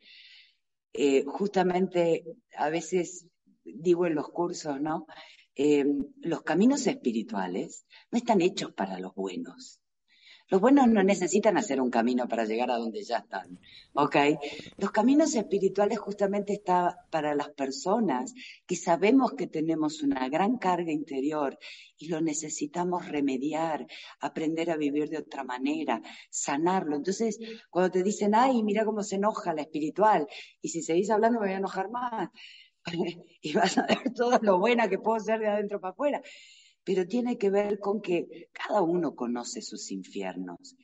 [0.93, 2.25] eh, justamente
[2.57, 3.27] a veces
[3.65, 5.07] digo en los cursos, ¿no?
[5.55, 5.85] Eh,
[6.23, 9.80] los caminos espirituales no están hechos para los buenos.
[10.51, 13.61] Los buenos no necesitan hacer un camino para llegar a donde ya están,
[13.95, 14.17] ¿ok?
[14.79, 18.35] Los caminos espirituales justamente están para las personas
[18.67, 21.57] que sabemos que tenemos una gran carga interior
[21.97, 23.87] y lo necesitamos remediar,
[24.19, 26.97] aprender a vivir de otra manera, sanarlo.
[26.97, 27.39] Entonces,
[27.71, 30.27] cuando te dicen, ay, mira cómo se enoja la espiritual,
[30.61, 32.29] y si seguís hablando me voy a enojar más,
[33.41, 36.21] y vas a ver todo lo buena que puedo ser de adentro para afuera
[36.93, 40.75] pero tiene que ver con que cada uno conoce sus infiernos.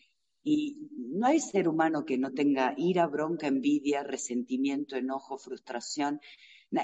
[0.45, 6.21] Y no hay ser humano que no tenga ira, bronca, envidia, resentimiento, enojo, frustración.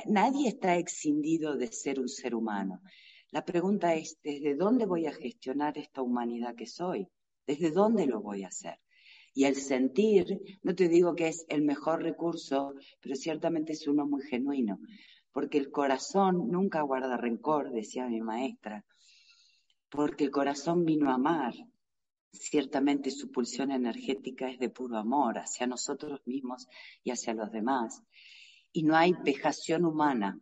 [0.06, 2.80] nadie está excindido de ser un ser humano.
[3.30, 7.06] La pregunta es, ¿desde dónde voy a gestionar esta humanidad que soy?
[7.46, 8.80] ¿Desde dónde lo voy a hacer?
[9.34, 14.04] Y el sentir, no te digo que es el mejor recurso, pero ciertamente es uno
[14.04, 14.80] muy genuino,
[15.30, 18.84] porque el corazón nunca guarda rencor, decía mi maestra
[19.92, 21.52] porque el corazón vino a amar.
[22.32, 26.66] Ciertamente su pulsión energética es de puro amor hacia nosotros mismos
[27.04, 28.02] y hacia los demás.
[28.72, 30.40] Y no hay vejación humana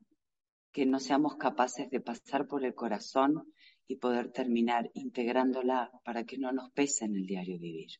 [0.73, 3.53] que no seamos capaces de pasar por el corazón
[3.89, 7.91] y poder terminar integrándola para que no nos pese en el diario vivir.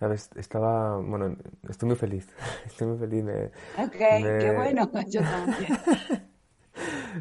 [0.00, 1.36] Sabes, estaba, bueno,
[1.68, 2.26] estoy muy feliz,
[2.66, 3.24] estoy muy feliz.
[3.78, 5.78] ok, qué bueno, yo también.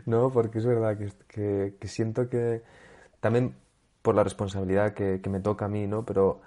[0.07, 2.63] no, porque es verdad que siento que,
[3.19, 3.55] también
[4.01, 6.05] por la responsabilidad que, me toca a mí, ¿no?
[6.05, 6.41] Pero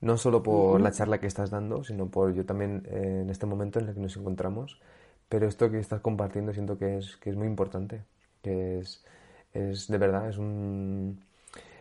[0.00, 3.46] no solo por la charla que estás dando, sino por yo también eh, en este
[3.46, 4.80] momento en el que nos encontramos.
[5.28, 8.04] Pero esto que estás compartiendo siento que es, que es muy importante,
[8.42, 9.04] que es,
[9.52, 11.24] es de verdad, es, un,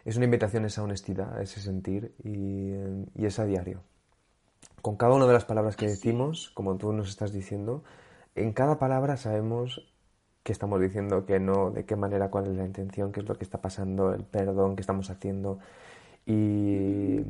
[0.05, 2.73] es una invitación a esa honestidad, a ese sentir y,
[3.15, 3.81] y es a diario.
[4.81, 7.83] Con cada una de las palabras que decimos, como tú nos estás diciendo,
[8.35, 9.92] en cada palabra sabemos
[10.43, 13.35] qué estamos diciendo, que no, de qué manera, cuál es la intención, qué es lo
[13.35, 15.59] que está pasando, el perdón que estamos haciendo
[16.25, 17.21] y,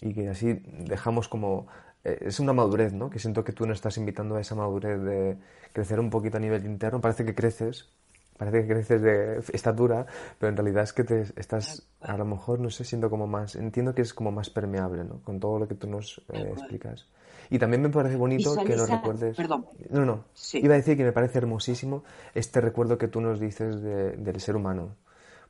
[0.00, 1.66] y que así dejamos como...
[2.04, 3.10] Eh, es una madurez, ¿no?
[3.10, 5.36] Que siento que tú nos estás invitando a esa madurez de
[5.72, 7.00] crecer un poquito a nivel interno.
[7.00, 7.88] Parece que creces,
[8.36, 10.06] parece que creces de estatura,
[10.38, 13.56] pero en realidad es que te estás, a lo mejor, no sé, siento como más,
[13.56, 15.20] entiendo que es como más permeable, ¿no?
[15.24, 17.06] Con todo lo que tú nos eh, explicas.
[17.50, 19.36] Y también me parece bonito que nos recuerdes.
[19.36, 19.66] Perdón.
[19.90, 20.24] No, no.
[20.52, 24.56] Iba a decir que me parece hermosísimo este recuerdo que tú nos dices del ser
[24.56, 24.96] humano.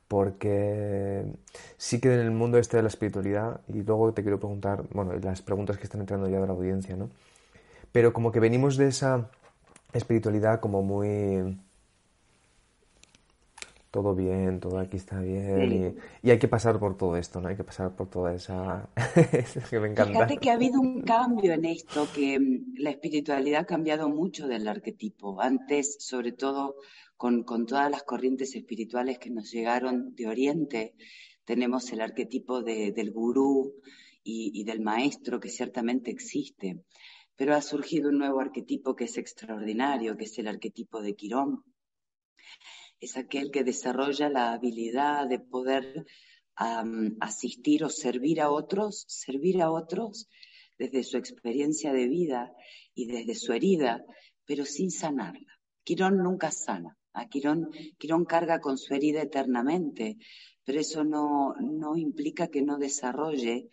[0.07, 1.23] Porque
[1.77, 5.13] sí que en el mundo este de la espiritualidad, y luego te quiero preguntar, bueno,
[5.21, 7.09] las preguntas que están entrando ya de la audiencia, ¿no?
[7.91, 9.29] Pero como que venimos de esa
[9.93, 11.59] espiritualidad como muy
[13.91, 15.97] todo bien, todo aquí está bien.
[16.21, 17.47] Y, hay que pasar por todo esto, ¿no?
[17.47, 18.89] Hay que pasar por toda esa...
[19.69, 20.13] que me encanta.
[20.13, 24.47] Fíjate que ha habido un cambio en esto, que mm, la espiritualidad ha cambiado mucho
[24.47, 25.41] del arquetipo.
[25.41, 26.75] Antes, sobre todo
[27.17, 30.93] con, con todas las corrientes espirituales que nos llegaron de Oriente,
[31.43, 33.73] tenemos el arquetipo de, del gurú
[34.23, 36.83] y, y del maestro, que ciertamente existe.
[37.35, 41.63] Pero ha surgido un nuevo arquetipo que es extraordinario, que es el arquetipo de Quirón
[42.99, 46.05] es aquel que desarrolla la habilidad de poder
[46.55, 50.27] asistir o servir a otros, servir a otros
[50.77, 52.53] desde su experiencia de vida
[52.93, 54.03] y desde su herida,
[54.45, 55.59] pero sin sanarla.
[55.83, 56.97] Quirón nunca sana.
[57.13, 60.17] A Quirón, Quirón carga con su herida eternamente,
[60.63, 63.69] pero eso no, no implica que no desarrolle,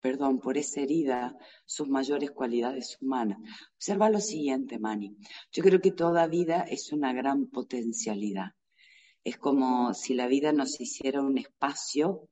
[0.00, 3.38] perdón, por esa herida, sus mayores cualidades humanas.
[3.76, 5.16] Observa lo siguiente, Mani.
[5.52, 8.52] Yo creo que toda vida es una gran potencialidad.
[9.22, 12.28] Es como si la vida nos hiciera un espacio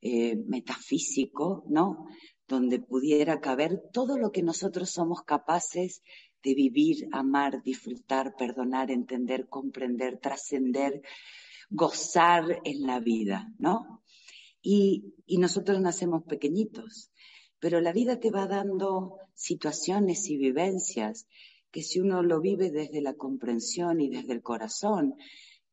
[0.00, 2.06] eh, metafísico, ¿no?
[2.46, 6.02] Donde pudiera caber todo lo que nosotros somos capaces
[6.42, 11.02] de vivir, amar, disfrutar, perdonar, entender, comprender, trascender,
[11.68, 13.99] gozar en la vida, ¿no?
[14.62, 17.10] Y, y nosotros nacemos pequeñitos,
[17.58, 21.26] pero la vida te va dando situaciones y vivencias
[21.70, 25.14] que si uno lo vive desde la comprensión y desde el corazón,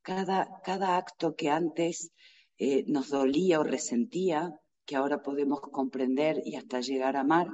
[0.01, 2.11] cada, cada acto que antes
[2.57, 4.53] eh, nos dolía o resentía,
[4.85, 7.47] que ahora podemos comprender y hasta llegar a amar,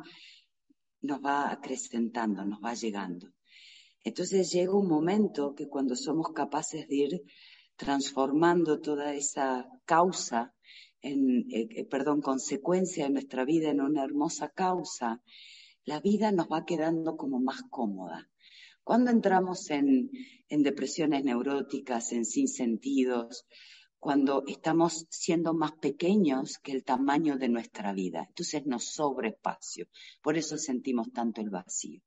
[1.01, 3.27] nos va acrecentando, nos va llegando.
[4.03, 7.21] Entonces llega un momento que cuando somos capaces de ir
[7.75, 10.53] transformando toda esa causa
[11.03, 15.21] en, eh, eh, perdón, consecuencia de nuestra vida en una hermosa causa,
[15.85, 18.29] la vida nos va quedando como más cómoda.
[18.83, 20.09] Cuando entramos en,
[20.49, 23.45] en depresiones neuróticas, en sinsentidos,
[23.99, 28.25] cuando estamos siendo más pequeños que el tamaño de nuestra vida.
[28.27, 29.87] Entonces nos sobra espacio.
[30.21, 32.01] Por eso sentimos tanto el vacío.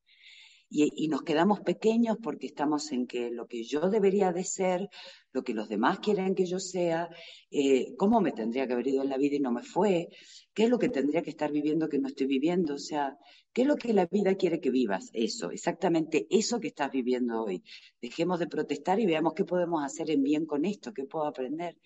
[0.69, 4.89] Y, nos quedamos pequeños porque estamos en que lo que yo debería de ser,
[5.33, 7.09] lo que los demás quieren que yo sea,
[7.51, 10.09] eh, cómo me tendría que haber ido en la vida y no me fue,
[10.55, 13.17] qué es lo que tendría que estar viviendo que no estoy viviendo, o sea,
[13.53, 17.45] qué es lo que la vida quiere que vivas, eso, exactamente eso que estás viviendo
[17.45, 17.63] hoy.
[18.03, 21.79] Dejemos de protestar y veamos qué podemos hacer en bien con esto, qué puedo aprender.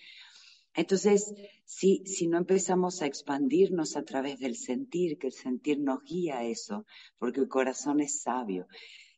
[0.75, 6.03] Entonces, si, si no empezamos a expandirnos a través del sentir, que el sentir nos
[6.05, 6.87] guía a eso,
[7.19, 8.67] porque el corazón es sabio.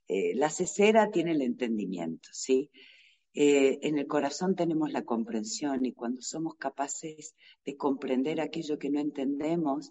[0.09, 2.71] Eh, la cesera tiene el entendimiento, ¿sí?
[3.35, 7.35] Eh, en el corazón tenemos la comprensión y cuando somos capaces
[7.65, 9.91] de comprender aquello que no entendemos,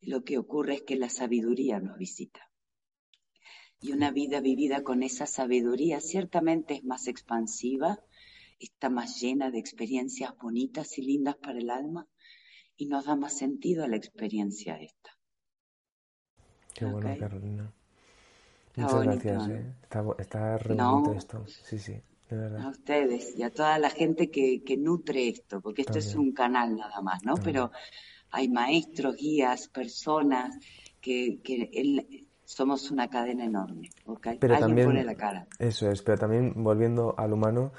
[0.00, 2.50] lo que ocurre es que la sabiduría nos visita.
[3.82, 8.02] Y una vida vivida con esa sabiduría ciertamente es más expansiva,
[8.60, 12.06] está más llena de experiencias bonitas y lindas para el alma
[12.76, 15.10] y nos da más sentido a la experiencia esta.
[16.74, 17.72] Qué bueno, Carolina.
[18.76, 19.48] Muchas gracias.
[19.48, 19.74] ¿eh?
[19.82, 21.44] Está, está re bonito esto.
[21.46, 21.92] Sí, sí,
[22.28, 22.60] de verdad.
[22.62, 26.32] A ustedes y a toda la gente que, que nutre esto, porque esto es un
[26.32, 27.34] canal nada más, ¿no?
[27.34, 27.70] Pero
[28.30, 30.56] hay maestros, guías, personas
[31.00, 34.28] que, que somos una cadena enorme, ¿ok?
[34.40, 35.46] Pero también, pone la cara.
[35.58, 37.72] Eso es, pero también volviendo al humano,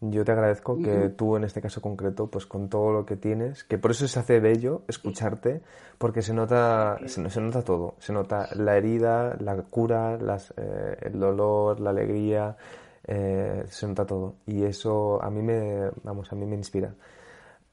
[0.00, 3.64] yo te agradezco que tú en este caso concreto, pues con todo lo que tienes,
[3.64, 5.60] que por eso se hace bello escucharte,
[5.98, 11.18] porque se nota, se, nota todo, se nota la herida, la cura, las, eh, el
[11.18, 12.56] dolor, la alegría,
[13.04, 14.36] eh, se nota todo.
[14.46, 16.94] Y eso a mí me, vamos, a mí me inspira.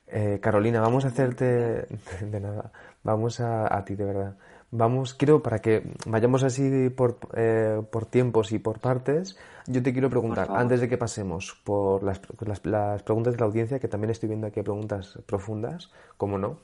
[0.07, 1.45] Eh, Carolina, vamos a hacerte,
[2.21, 2.71] de nada,
[3.03, 4.35] vamos a, a ti de verdad.
[4.71, 9.93] Vamos, quiero, para que vayamos así por, eh, por tiempos y por partes, yo te
[9.93, 12.19] quiero preguntar, antes de que pasemos por las,
[12.63, 16.57] las, preguntas de la audiencia, que también estoy viendo aquí preguntas profundas, como no,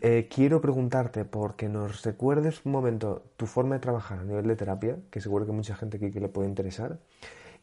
[0.00, 4.56] eh, quiero preguntarte porque nos recuerdes un momento tu forma de trabajar a nivel de
[4.56, 6.98] terapia, que seguro que mucha gente aquí que le puede interesar,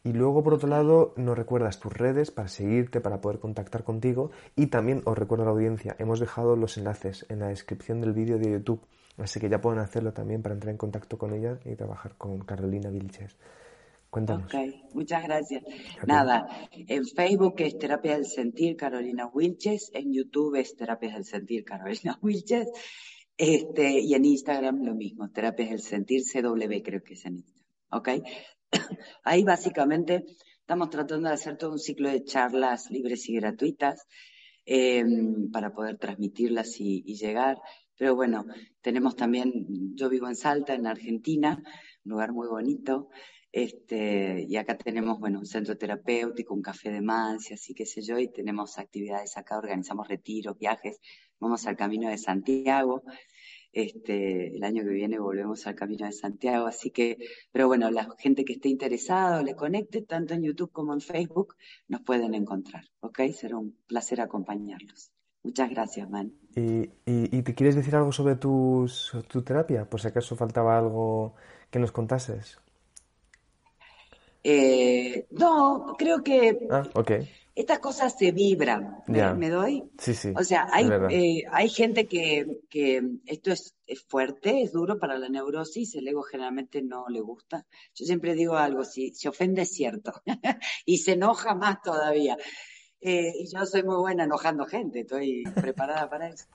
[0.02, 4.30] y luego, por otro lado, nos recuerdas tus redes para seguirte, para poder contactar contigo.
[4.56, 8.14] Y también os recuerdo a la audiencia, hemos dejado los enlaces en la descripción del
[8.14, 8.80] vídeo de YouTube
[9.20, 12.40] Así que ya pueden hacerlo también para entrar en contacto con ella y trabajar con
[12.40, 13.36] Carolina Vilches.
[14.08, 14.52] Cuéntanos.
[14.52, 15.62] Ok, muchas gracias.
[16.06, 21.64] Nada, en Facebook es Terapia del Sentir Carolina Wilches, en YouTube es Terapias del Sentir
[21.64, 22.68] Carolina Wilches,
[23.36, 27.66] este, y en Instagram lo mismo, Terapias del Sentir CW creo que es en Instagram.
[27.90, 28.08] ¿Ok?
[29.24, 30.24] Ahí básicamente
[30.58, 34.06] estamos tratando de hacer todo un ciclo de charlas libres y gratuitas
[34.66, 35.04] eh,
[35.52, 37.58] para poder transmitirlas y llegar.
[38.00, 38.46] Pero bueno,
[38.80, 41.62] tenemos también, yo vivo en Salta, en Argentina,
[42.06, 43.10] un lugar muy bonito,
[43.52, 48.00] este, y acá tenemos, bueno, un centro terapéutico, un café de mancia, así que sé
[48.00, 50.98] yo, y tenemos actividades acá, organizamos retiros, viajes,
[51.40, 53.02] vamos al Camino de Santiago,
[53.70, 57.18] este, el año que viene volvemos al Camino de Santiago, así que,
[57.52, 61.54] pero bueno, la gente que esté interesada le conecte, tanto en YouTube como en Facebook,
[61.86, 63.20] nos pueden encontrar, ¿ok?
[63.34, 65.12] Será un placer acompañarlos.
[65.42, 66.39] Muchas gracias, Man.
[66.56, 68.88] ¿Y, y, te quieres decir algo sobre tu
[69.44, 69.84] terapia?
[69.84, 71.34] Por si acaso faltaba algo
[71.70, 72.58] que nos contases.
[74.42, 77.28] Eh, no, creo que ah, okay.
[77.54, 79.02] estas cosas se vibran.
[79.06, 79.84] ¿Me, doy?
[79.98, 80.32] Sí, sí.
[80.34, 85.18] O sea, hay, eh, hay gente que, que esto es, es, fuerte, es duro para
[85.18, 87.66] la neurosis, el ego generalmente no le gusta.
[87.94, 90.12] Yo siempre digo algo, si se ofende es cierto
[90.86, 92.38] y se enoja más todavía.
[93.00, 96.46] Eh, y yo soy muy buena enojando gente, estoy preparada para eso.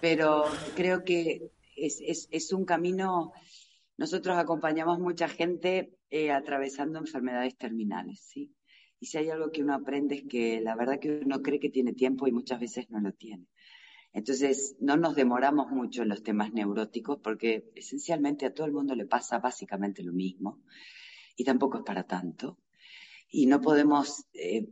[0.00, 3.32] Pero creo que es, un camino,
[3.96, 8.54] nosotros acompañamos mucha gente eh, atravesando enfermedades terminales, ¿sí?
[9.00, 11.70] Y si hay algo que uno aprende es que la verdad que uno cree que
[11.70, 13.48] tiene tiempo y muchas veces no lo tiene.
[14.12, 18.94] Entonces, no nos demoramos mucho en los temas neuróticos porque esencialmente a todo el mundo
[18.94, 20.62] le pasa básicamente lo mismo
[21.36, 22.58] y tampoco es para tanto.
[23.32, 24.68] Y no podemos eh,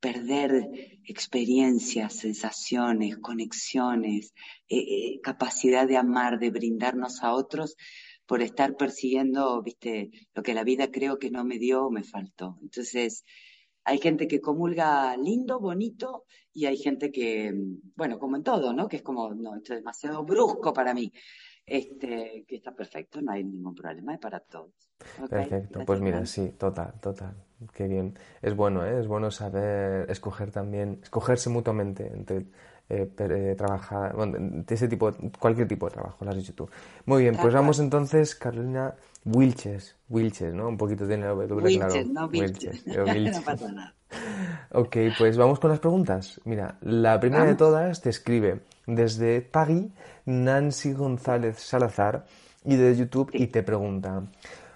[0.00, 0.70] perder
[1.04, 4.32] experiencias, sensaciones, conexiones,
[4.68, 7.76] eh, eh, capacidad de amar, de brindarnos a otros
[8.24, 12.04] por estar persiguiendo, viste, lo que la vida creo que no me dio o me
[12.04, 12.56] faltó.
[12.62, 13.24] Entonces,
[13.84, 17.52] hay gente que comulga lindo, bonito, y hay gente que,
[17.96, 18.88] bueno, como en todo, ¿no?
[18.88, 21.12] Que es como, no, esto es demasiado brusco para mí.
[21.66, 24.72] Este, que está perfecto, no hay ningún problema, es para todos.
[25.28, 27.34] Perfecto, pues mira, sí, total, total,
[27.72, 28.18] qué bien.
[28.42, 29.00] Es bueno, ¿eh?
[29.00, 32.46] es bueno saber escoger también, escogerse mutuamente entre
[32.90, 36.68] eh, eh, trabajar, bueno, ese tipo, cualquier tipo de trabajo, lo has dicho tú.
[37.06, 40.68] Muy bien, pues vamos entonces, Carolina Wilches, Wilches, ¿no?
[40.68, 41.46] Un poquito tiene doble
[41.76, 41.94] claro.
[42.12, 42.86] No Wilches.
[42.86, 43.94] no pasa nada.
[44.72, 46.40] Ok, pues vamos con las preguntas.
[46.44, 49.92] Mira, la primera de todas te escribe desde Pagui
[50.24, 52.26] Nancy González Salazar
[52.64, 54.24] y de YouTube y te pregunta,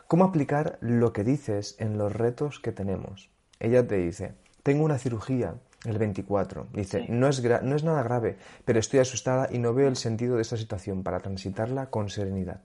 [0.07, 3.31] ¿cómo aplicar lo que dices en los retos que tenemos?
[3.61, 6.68] Ella te dice, tengo una cirugía el 24.
[6.73, 10.37] Dice, no, es no es nada grave, pero estoy asustada y no veo el sentido
[10.37, 12.62] de esta situación para transitarla con serenidad.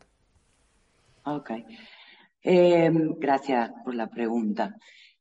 [1.26, 1.52] Ok.
[2.42, 4.76] Em, gracias por la pregunta.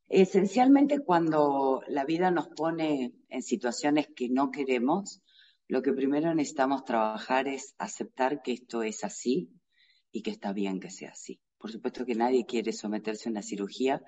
[0.08, 5.22] Esencialmente cuando la vida nos pone en situaciones que no queremos,
[5.72, 9.48] lo que primero necesitamos trabajar es aceptar que esto es así
[10.10, 11.40] y que está bien que sea así.
[11.56, 14.02] Por supuesto que nadie quiere someterse a una cirugía,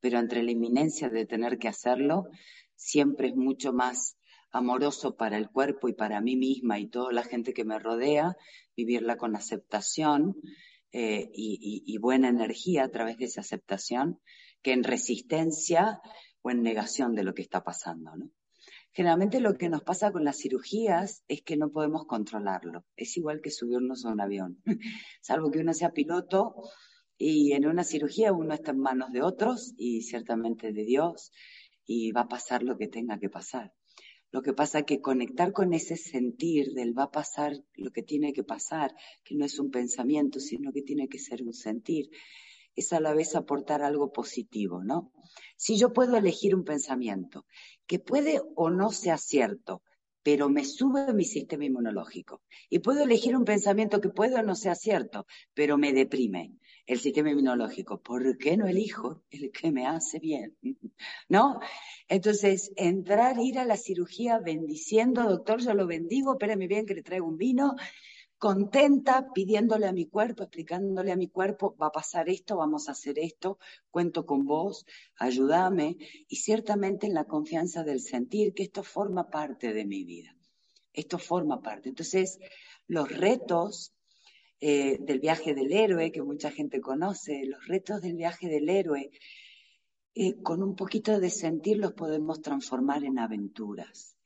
[0.00, 2.24] pero entre la inminencia de tener que hacerlo,
[2.74, 4.16] siempre es mucho más
[4.50, 8.34] amoroso para el cuerpo y para mí misma y toda la gente que me rodea,
[8.74, 10.36] vivirla con aceptación
[10.90, 14.22] eh, y, buena energía a través de esa aceptación,
[14.62, 16.00] que en resistencia
[16.40, 18.10] o en negación de lo que está pasando,
[18.92, 22.84] Generalmente lo que nos pasa con las cirugías es que no podemos controlarlo.
[22.96, 24.62] Es igual que subirnos a un avión.
[25.22, 26.54] Salvo que uno sea piloto
[27.16, 31.32] y en una cirugía uno está en manos de otros y ciertamente de Dios
[31.86, 33.72] y va a pasar lo que tenga que pasar.
[34.32, 38.02] Lo que pasa es que conectar con ese sentir del va a pasar lo que
[38.02, 42.10] tiene que pasar, que no es un pensamiento, sino que tiene que ser un sentir,
[42.76, 45.12] es a la vez aportar algo positivo, ¿no?
[45.56, 47.46] Si yo puedo elegir un pensamiento
[47.86, 49.82] que puede o no sea cierto,
[50.22, 54.54] pero me sube mi sistema inmunológico, y puedo elegir un pensamiento que puede o no
[54.54, 56.52] sea cierto, pero me deprime,
[56.86, 58.00] el sistema inmunológico.
[58.02, 60.56] ¿Por qué no elijo el que me hace bien?
[61.28, 61.60] ¿No?
[62.08, 67.02] Entonces, entrar, ir a la cirugía bendiciendo, doctor, yo lo bendigo, espérame bien que le
[67.02, 67.76] traigo un vino,
[68.40, 72.92] contenta, pidiéndole a mi cuerpo, explicándole a mi cuerpo, va a pasar esto, vamos a
[72.92, 73.58] hacer esto,
[73.90, 79.74] cuento con vos, ayúdame, y ciertamente en la confianza del sentir que esto forma parte
[79.74, 80.34] de mi vida.
[80.94, 81.90] Esto forma parte.
[81.90, 82.38] Entonces,
[82.86, 83.92] los retos
[84.58, 89.10] eh, del viaje del héroe, que mucha gente conoce, los retos del viaje del héroe,
[90.14, 94.16] eh, con un poquito de sentir los podemos transformar en aventuras.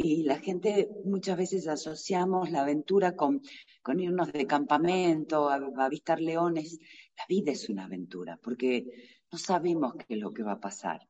[0.00, 3.42] Y la gente muchas veces asociamos la aventura con,
[3.82, 6.78] con irnos de campamento, a, a avistar leones.
[7.16, 8.86] La vida es una aventura, porque
[9.32, 11.00] no sabemos qué es lo que va a pasar,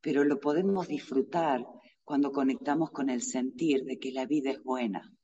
[0.00, 1.66] pero lo podemos disfrutar
[2.02, 5.14] cuando conectamos con el sentir de que la vida es buena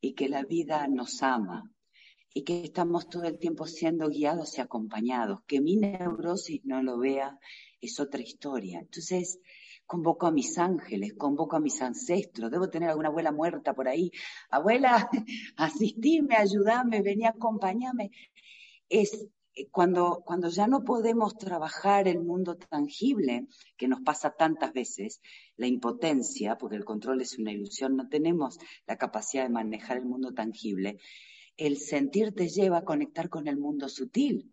[0.00, 1.70] y que la vida nos ama
[2.32, 5.40] y que estamos todo el tiempo siendo guiados y acompañados.
[5.46, 7.38] Que mi neurosis no lo vea
[7.82, 8.80] es otra historia.
[8.80, 9.40] Entonces,
[9.88, 12.50] convoco a mis ángeles, convoco a mis ancestros.
[12.50, 14.12] Debo tener alguna abuela muerta por ahí.
[14.50, 15.08] Abuela,
[15.56, 18.10] asistime, ayúdame, vení, acompañame.
[18.88, 23.46] Es eh, cuando, cuando ya no podemos trabajar el mundo tangible,
[23.78, 25.20] que nos pasa tantas veces,
[25.56, 30.04] la impotencia, porque el control es una ilusión, no tenemos la capacidad de manejar el
[30.04, 30.98] mundo tangible,
[31.56, 34.52] el sentir te lleva a conectar con el mundo sutil.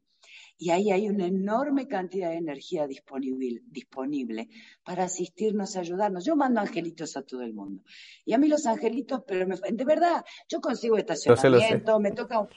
[0.58, 4.48] Y ahí hay una enorme cantidad de energía disponible, disponible
[4.84, 6.24] para asistirnos, ayudarnos.
[6.26, 7.84] Yo mando angelitos a todo el mundo.
[8.24, 12.48] Y a mí los angelitos, pero de verdad, yo consigo estacionamiento, me toca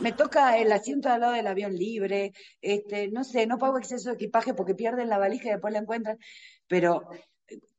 [0.00, 4.10] me toca el asiento al lado del avión libre, este, no sé, no pago exceso
[4.10, 6.18] de equipaje porque pierden la valija y después la encuentran,
[6.66, 7.08] pero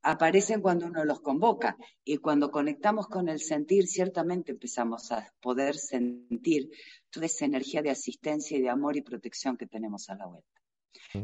[0.02, 5.76] aparecen cuando uno los convoca y cuando conectamos con el sentir, ciertamente empezamos a poder
[5.76, 6.70] sentir
[7.10, 10.58] toda esa energía de asistencia y de amor y protección que tenemos a la vuelta.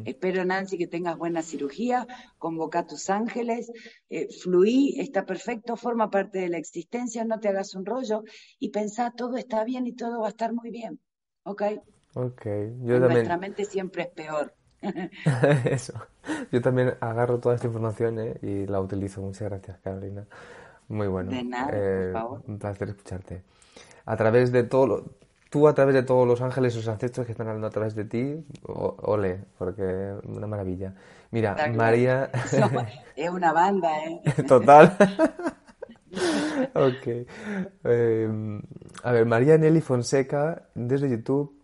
[0.06, 2.08] Espero, Nancy, que tengas buena cirugía,
[2.38, 3.72] convoca a tus ángeles,
[4.10, 8.24] eh, fluí, está perfecto, forma parte de la existencia, no te hagas un rollo
[8.60, 11.00] y pensá, todo está bien y todo va a estar muy bien.
[11.44, 11.64] ¿Ok?
[12.16, 13.00] Ok, yo también.
[13.00, 14.54] Nuestra mente siempre es peor.
[15.66, 15.94] Eso.
[16.52, 19.22] Yo también agarro toda esta información eh, y la utilizo.
[19.22, 20.28] Muchas gracias, Carolina.
[20.88, 21.32] Muy bueno.
[21.32, 22.44] De nada, por eh, favor.
[22.48, 23.44] Un placer escucharte.
[24.06, 25.16] A través de todo lo,
[25.54, 28.06] tú a través de todos los ángeles, sus ancestros que están hablando a través de
[28.06, 30.96] ti, ole, porque una maravilla.
[31.30, 32.32] Mira, María...
[33.16, 34.20] es una banda, ¿eh?
[34.48, 34.98] Total.
[36.74, 37.28] ok.
[37.84, 38.60] Eh,
[39.04, 41.56] a ver, María Nelly Fonseca, desde YouTube,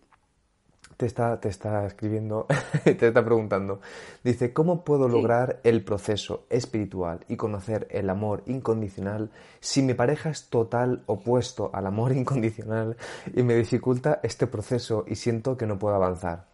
[1.00, 2.46] te está, te está escribiendo,
[2.84, 3.80] te está preguntando.
[4.22, 9.30] Dice, ¿cómo puedo lograr el proceso espiritual y conocer el amor incondicional
[9.60, 12.98] si mi pareja es total opuesto al amor incondicional
[13.34, 16.44] y me dificulta este proceso y siento que no puedo avanzar?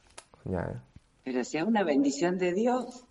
[0.45, 0.79] Ya, ¿eh?
[1.25, 3.05] Pero sea una bendición de Dios.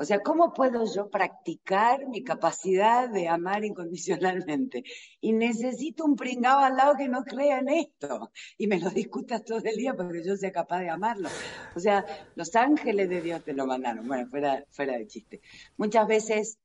[0.00, 4.82] O sea, ¿cómo puedo yo practicar mi capacidad de amar incondicionalmente?
[5.20, 9.44] Y necesito un pringado al lado que no crea en esto y me lo discuta
[9.44, 11.28] todo el día porque yo sea capaz de amarlo.
[11.76, 14.08] O sea, los ángeles de Dios te lo mandaron.
[14.08, 15.42] Bueno, fuera, fuera de chiste.
[15.76, 16.58] Muchas veces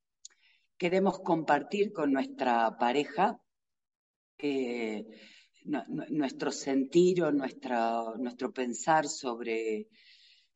[0.78, 3.38] queremos compartir con nuestra pareja
[4.38, 5.06] eh,
[5.66, 9.90] nuestro sentir o nuestro pensar sobre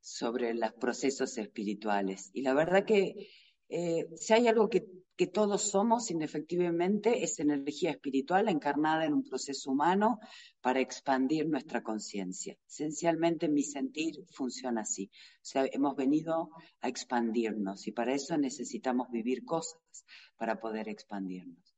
[0.02, 2.30] sobre los procesos espirituales.
[2.34, 3.30] Y la verdad que
[3.70, 4.86] eh, si hay algo que,
[5.34, 10.18] todos somos, indefectivamente, es energía espiritual encarnada en un proceso humano
[10.62, 12.58] para expandir nuestra conciencia.
[12.66, 15.12] Esencialmente mi sentir funciona así.
[15.41, 19.82] O sea, hemos venido a expandirnos y para eso necesitamos vivir cosas
[20.38, 21.76] para poder expandirnos.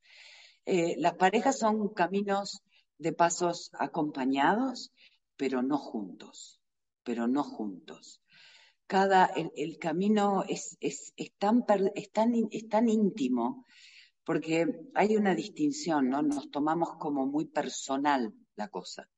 [0.67, 2.61] Eh, las parejas son caminos
[2.99, 4.91] de pasos acompañados,
[5.35, 6.60] pero no juntos
[7.03, 8.21] pero no juntos.
[8.87, 11.63] Cada, el, camino es, es, tan,
[11.95, 13.65] es, tan, es tan íntimo
[14.23, 16.21] porque hay una distinción, ¿no?
[16.21, 19.09] Nos tomamos como muy personal la cosa.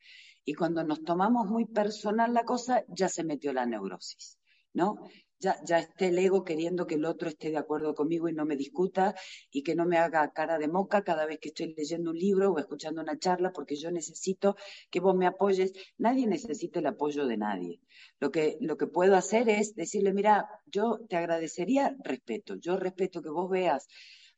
[0.46, 4.38] Y cuando nos tomamos muy personal la cosa, ya se metió la neurosis,
[4.74, 4.98] ¿no?
[5.44, 8.56] Ya, esté el ego queriendo que el otro esté de acuerdo conmigo y no me
[8.56, 9.14] discuta
[9.52, 12.52] y que no me haga cara de moca cada vez que estoy leyendo un libro
[12.52, 14.56] o escuchando una charla porque yo necesito
[14.90, 15.74] que vos me apoyes.
[15.98, 17.82] Nadie necesita el apoyo de nadie.
[18.20, 22.56] Lo que, lo que puedo hacer es decirle, mira, yo te agradecería respeto.
[22.56, 23.88] Yo respeto que vos veas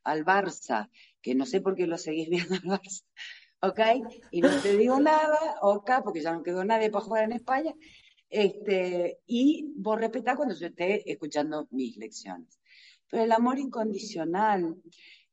[0.03, 0.89] al Barça,
[1.21, 3.03] que no sé por qué lo seguís viendo al Barça,
[3.61, 3.79] ¿ok?
[4.31, 7.73] Y no te digo nada, ok, porque ya no quedó nadie para jugar en España,
[8.35, 12.59] este, y vos respetás cuando yo esté escuchando mis lecciones.
[13.09, 14.75] Pero el amor incondicional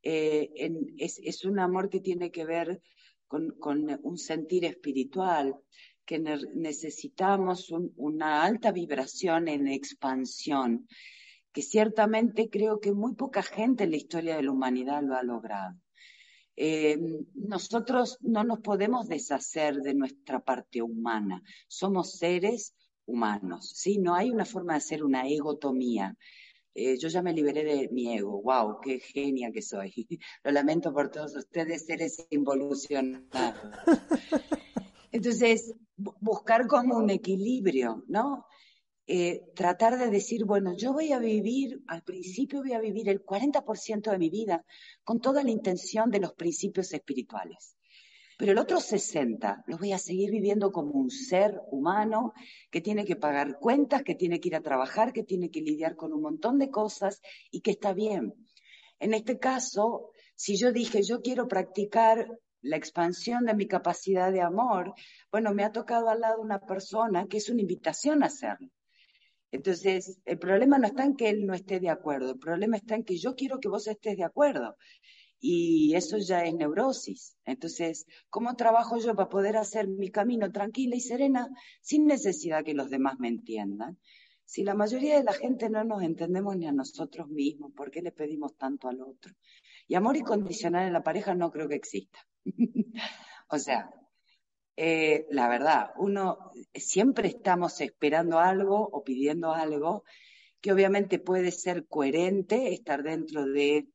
[0.05, 0.53] eh,
[0.99, 2.81] es, un amor que tiene que ver
[3.27, 3.57] con,
[4.05, 5.57] un sentir espiritual,
[6.05, 10.87] que necesitamos una alta vibración en expansión,
[11.53, 15.25] que ciertamente creo que muy poca gente en la historia de la humanidad lo ha
[15.25, 15.77] logrado.
[16.55, 16.99] Eh,
[17.35, 21.43] nosotros no nos podemos deshacer de nuestra parte humana.
[21.67, 22.77] Somos seres
[23.07, 23.99] humanos, ¿sí?
[23.99, 26.17] No hay una forma de hacer una egotomía.
[26.75, 29.93] Eh, yo ya me liberé de mi ego, wow, qué genia que soy.
[30.45, 33.55] Lo lamento por todos ustedes, seres involucionados.
[35.13, 38.47] Entonces, buscar como un equilibrio, ¿no?
[39.07, 43.25] Eh, tratar de decir, bueno, yo voy a vivir, al principio voy a vivir el
[43.25, 44.65] 40% de mi vida
[45.05, 47.77] con toda la intención de los principios espirituales.
[48.43, 52.33] Pero el otro 60 lo voy a seguir viviendo como un ser humano
[52.73, 55.95] que tiene que pagar cuentas, que tiene que ir a trabajar, que tiene que lidiar
[55.95, 57.21] con un montón de cosas
[57.53, 58.35] y que está bien.
[58.99, 64.41] En este caso, si yo dije, yo quiero practicar la expansión de mi capacidad de
[64.41, 64.93] amor,
[65.31, 68.71] bueno, me ha tocado al lado una persona que es una invitación a hacerlo.
[69.53, 72.97] Entonces, el problema no está en que él no esté de acuerdo, el problema está
[72.97, 74.77] en que yo quiero que vos estés de acuerdo
[75.45, 77.37] y eso ya es neurosis.
[77.45, 81.49] Entonces, ¿cómo trabajo yo para poder hacer mi camino tranquila y serena
[81.81, 83.99] sin necesidad que los demás me entiendan?
[84.45, 88.03] Si la mayoría de la gente no nos entendemos ni a nosotros mismos, ¿por qué
[88.03, 89.35] le pedimos tanto al otro?
[89.89, 92.25] Y amor incondicional en la pareja no creo que exista.
[93.51, 93.91] o sea,
[94.77, 100.05] eh, la verdad, uno siempre estamos esperando algo o pidiendo algo
[100.61, 103.89] que obviamente puede ser coherente, estar dentro de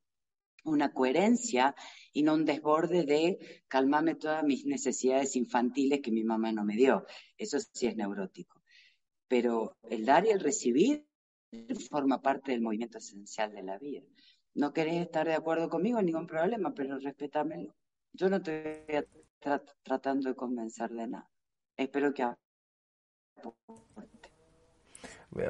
[0.64, 1.76] una coherencia
[2.12, 6.76] y no un desborde de calmarme todas mis necesidades infantiles que mi mamá no me
[6.76, 7.06] dio.
[7.38, 8.62] Eso sí es neurótico.
[9.28, 11.06] Pero el dar y el recibir
[11.90, 14.04] forma parte del movimiento esencial de la vida.
[14.54, 17.76] No querés estar de acuerdo conmigo, ningún problema, pero respétamelo.
[18.14, 18.84] Yo no estoy
[19.84, 21.30] tratando de convencer de nada.
[21.76, 22.24] Espero que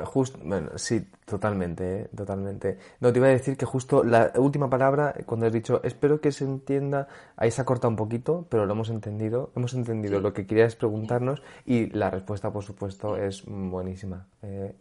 [0.05, 2.09] Justo, bueno, sí, totalmente, ¿eh?
[2.15, 2.77] totalmente.
[2.99, 6.31] No, te iba a decir que justo la última palabra, cuando has dicho, espero que
[6.31, 7.07] se entienda,
[7.37, 10.75] ahí se ha cortado un poquito, pero lo hemos entendido, hemos entendido lo que querías
[10.75, 14.27] preguntarnos y la respuesta, por supuesto, es buenísima.
[14.41, 14.75] Eh,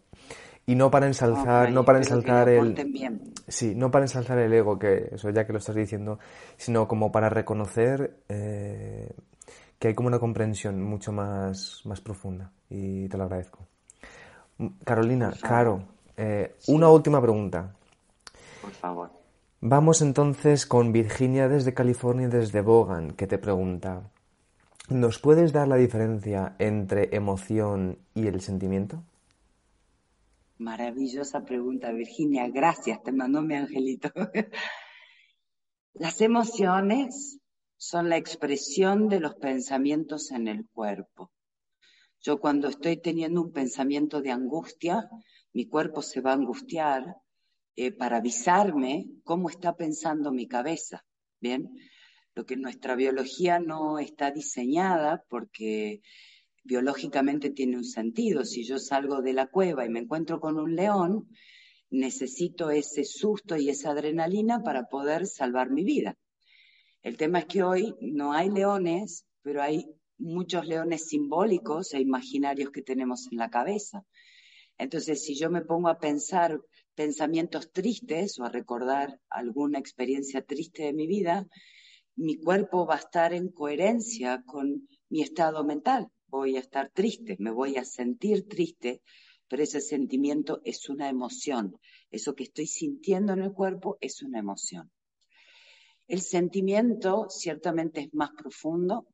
[0.64, 2.74] y no para ensalzar, no para ensalzar el,
[3.46, 6.18] sí, no para ensalzar el ego, que eso ya que lo estás diciendo,
[6.56, 9.12] sino como para reconocer eh,
[9.78, 13.68] que hay como una comprensión mucho más, más profunda y te lo agradezco.
[14.84, 15.82] Carolina, Caro,
[16.16, 17.74] eh, una última pregunta.
[18.62, 19.10] Por favor.
[19.60, 24.10] Vamos entonces con Virginia desde California, desde Bogan, que te pregunta,
[24.88, 29.02] ¿nos puedes dar la diferencia entre emoción y el sentimiento?
[30.58, 32.48] Maravillosa pregunta, Virginia.
[32.48, 34.10] Gracias, te mandó mi angelito.
[35.94, 37.38] Las emociones
[37.76, 41.30] son la expresión de los pensamientos en el cuerpo.
[42.20, 45.08] Yo cuando estoy teniendo un pensamiento de angustia,
[45.52, 47.16] mi cuerpo se va a angustiar
[47.76, 51.04] eh, para avisarme cómo está pensando mi cabeza.
[51.40, 51.68] Bien,
[52.34, 56.00] lo que nuestra biología no está diseñada porque
[56.64, 58.44] biológicamente tiene un sentido.
[58.44, 61.28] Si yo salgo de la cueva y me encuentro con un león,
[61.90, 66.16] necesito ese susto y esa adrenalina para poder salvar mi vida.
[67.02, 69.86] El tema es que hoy no hay leones, pero hay
[70.18, 74.04] muchos leones simbólicos e imaginarios que tenemos en la cabeza.
[74.78, 76.60] Entonces, si yo me pongo a pensar
[76.94, 81.46] pensamientos tristes o a recordar alguna experiencia triste de mi vida,
[82.16, 86.08] mi cuerpo va a estar en coherencia con mi estado mental.
[86.28, 89.02] Voy a estar triste, me voy a sentir triste,
[89.48, 91.78] pero ese sentimiento es una emoción.
[92.10, 94.90] Eso que estoy sintiendo en el cuerpo es una emoción.
[96.08, 99.06] El sentimiento ciertamente es más profundo,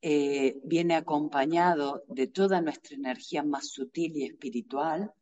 [0.00, 5.12] eh, viene acompañado de toda nuestra energía más sutil y espiritual,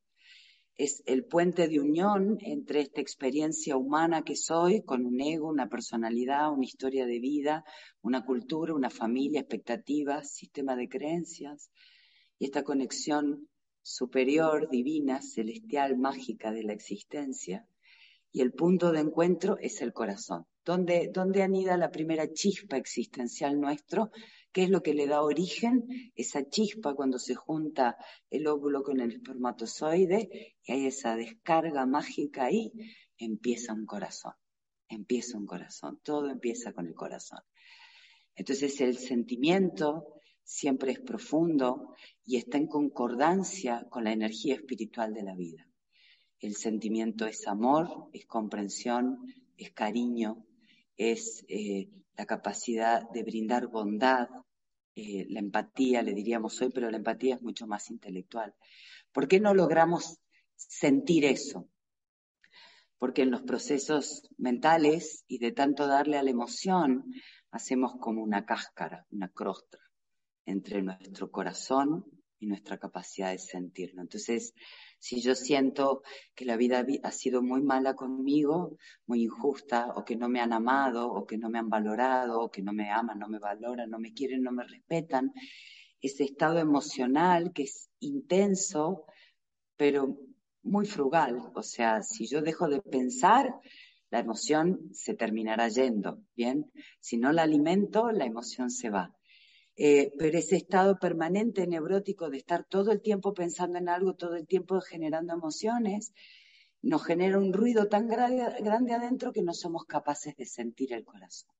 [0.77, 5.71] es el puente de unión entre esta experiencia humana que soy con un ego, una
[5.71, 7.65] personalidad, una historia de vida,
[8.03, 11.71] una cultura, una familia, expectativas, sistema de creencias
[12.39, 13.49] y esta conexión
[13.81, 17.67] superior, divina, celestial, mágica de la existencia.
[18.31, 20.45] Y el punto de encuentro es el corazón.
[20.67, 24.11] ¿Dónde, dónde anida la primera chispa existencial nuestro?
[24.51, 25.87] ¿Qué es lo que le da origen?
[26.17, 27.97] Esa chispa cuando se junta
[28.31, 32.73] el óvulo con el espermatozoide y hay esa descarga mágica ahí,
[33.17, 34.33] empieza un corazón,
[34.89, 37.43] empieza un corazón, todo empieza con el corazón.
[38.35, 41.95] Entonces el sentimiento siempre es profundo
[42.25, 45.69] y está en concordancia con la energía espiritual de la vida.
[46.41, 50.45] El sentimiento es amor, es comprensión, es cariño,
[50.97, 54.29] es eh, la capacidad de brindar bondad,
[54.95, 58.55] eh, la empatía, le diríamos hoy, pero la empatía es mucho más intelectual.
[59.13, 60.19] ¿Por qué no logramos
[60.57, 61.69] sentir eso?
[62.99, 67.05] Porque en los procesos mentales y de tanto darle a la emoción,
[67.51, 69.81] hacemos como una cáscara, una crostra
[70.47, 72.07] entre nuestro corazón
[72.39, 74.01] y nuestra capacidad de sentirlo.
[74.01, 74.55] Entonces,
[74.99, 76.03] si yo siento
[76.35, 78.77] que la vida ha sido muy mala conmigo,
[79.07, 82.51] muy injusta, o que no me han amado, o que no me han valorado, o
[82.51, 85.33] que no me aman, no me valoran, no me quieren, no me respetan,
[86.01, 89.07] ese estado emocional que es intenso,
[89.77, 90.19] pero
[90.63, 91.51] muy frugal.
[91.55, 93.55] O sea, si yo dejo de pensar,
[94.11, 96.71] la emoción se terminará yendo, ¿bien?
[97.01, 99.16] Si no la alimento, la emoción se va.
[99.77, 104.35] Eh, pero ese estado permanente neurótico de estar todo el tiempo pensando en algo, todo
[104.35, 106.13] el tiempo generando emociones,
[106.81, 111.55] nos genera un ruido tan grande adentro que no somos capaces de sentir el corazón.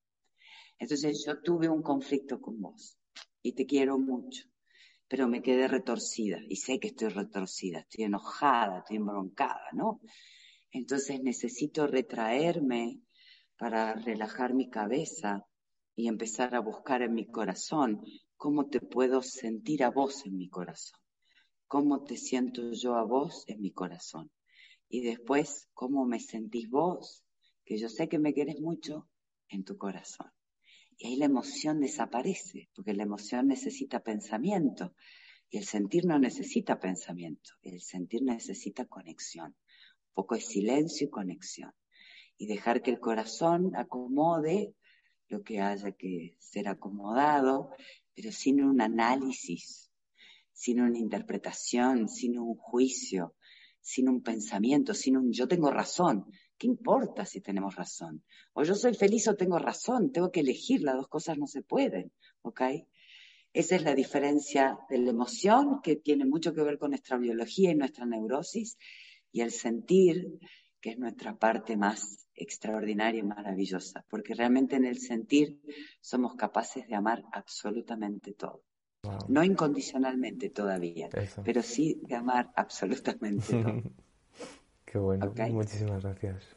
[0.79, 2.99] Entonces yo tuve un conflicto con vos
[3.43, 4.45] y te quiero mucho,
[5.09, 10.01] pero me quedé retorcida y sé que estoy retorcida, estoy enojada, estoy embroncada, ¿no?
[10.71, 13.01] Entonces necesito retraerme
[13.57, 15.47] para relajar mi cabeza,
[15.97, 18.05] y empezar a buscar en mi corazón
[18.37, 21.01] cómo te puedo sentir a vos en mi corazón,
[21.67, 24.31] cómo te siento yo a vos en mi corazón
[24.89, 27.25] y después cómo me sentís vos,
[27.65, 29.09] que yo sé que me querés mucho
[29.49, 30.31] en tu corazón.
[30.99, 34.95] Y ahí la emoción desaparece, porque la emoción necesita pensamiento
[35.51, 41.11] y el sentir no necesita pensamiento, el sentir necesita conexión, un poco de silencio y
[41.11, 41.73] conexión.
[42.39, 44.75] Y dejar que el corazón acomode
[45.29, 47.71] lo que haya que ser acomodado,
[48.15, 49.91] pero sin un análisis,
[50.53, 53.35] sin una interpretación, sin un juicio,
[53.81, 56.27] sin un pensamiento, sin un yo tengo razón.
[56.59, 58.25] ¿Qué importa si tenemos razón?
[58.55, 61.63] O yo soy feliz o tengo razón, tengo que elegir, las dos cosas no se
[61.63, 62.13] pueden,
[62.43, 62.63] ¿ok?
[63.53, 67.71] Esa es la diferencia de la emoción, que tiene mucho que ver con nuestra biología
[67.71, 68.79] y nuestra neurosis,
[69.33, 70.39] y el sentir,
[70.81, 75.61] que es nuestra parte más extraordinaria y maravillosa, porque realmente en el sentir
[76.01, 78.63] somos capaces de amar absolutamente todo.
[79.29, 81.09] No incondicionalmente todavía,
[81.45, 83.83] pero sí de amar absolutamente todo.
[84.85, 86.57] Qué bueno, muchísimas gracias.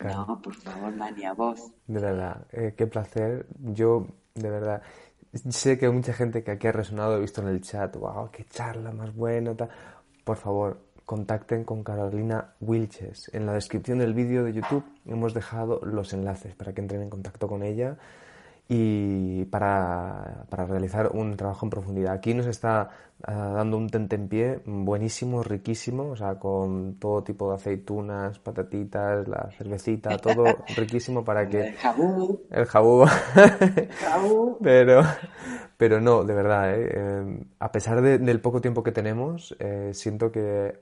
[0.00, 1.72] No, por favor, Mani, a vos.
[1.86, 3.46] De verdad, eh, qué placer.
[3.58, 4.82] Yo, de verdad,
[5.50, 8.30] sé que hay mucha gente que aquí ha resonado, he visto en el chat, wow,
[8.30, 9.54] qué charla más buena.
[10.24, 10.80] Por favor,
[11.10, 13.34] contacten con Carolina Wilches.
[13.34, 17.10] En la descripción del vídeo de YouTube hemos dejado los enlaces para que entren en
[17.10, 17.96] contacto con ella
[18.68, 22.12] y para, para realizar un trabajo en profundidad.
[22.12, 22.90] Aquí nos está
[23.26, 30.16] dando un tentempié buenísimo, riquísimo, o sea, con todo tipo de aceitunas, patatitas, la cervecita,
[30.18, 30.44] todo
[30.76, 31.68] riquísimo para que...
[31.68, 32.40] El jabú.
[32.50, 33.06] El jabú.
[34.62, 35.02] pero,
[35.76, 36.88] pero no, de verdad, ¿eh?
[36.92, 40.80] eh a pesar del poco tiempo que tenemos, eh, siento que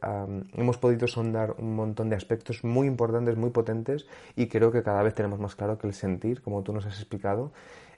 [0.55, 5.03] hemos podido sondar un montón de aspectos muy importantes, muy potentes y creo que cada
[5.03, 7.53] vez tenemos más claro que el sentir, como tú nos has explicado,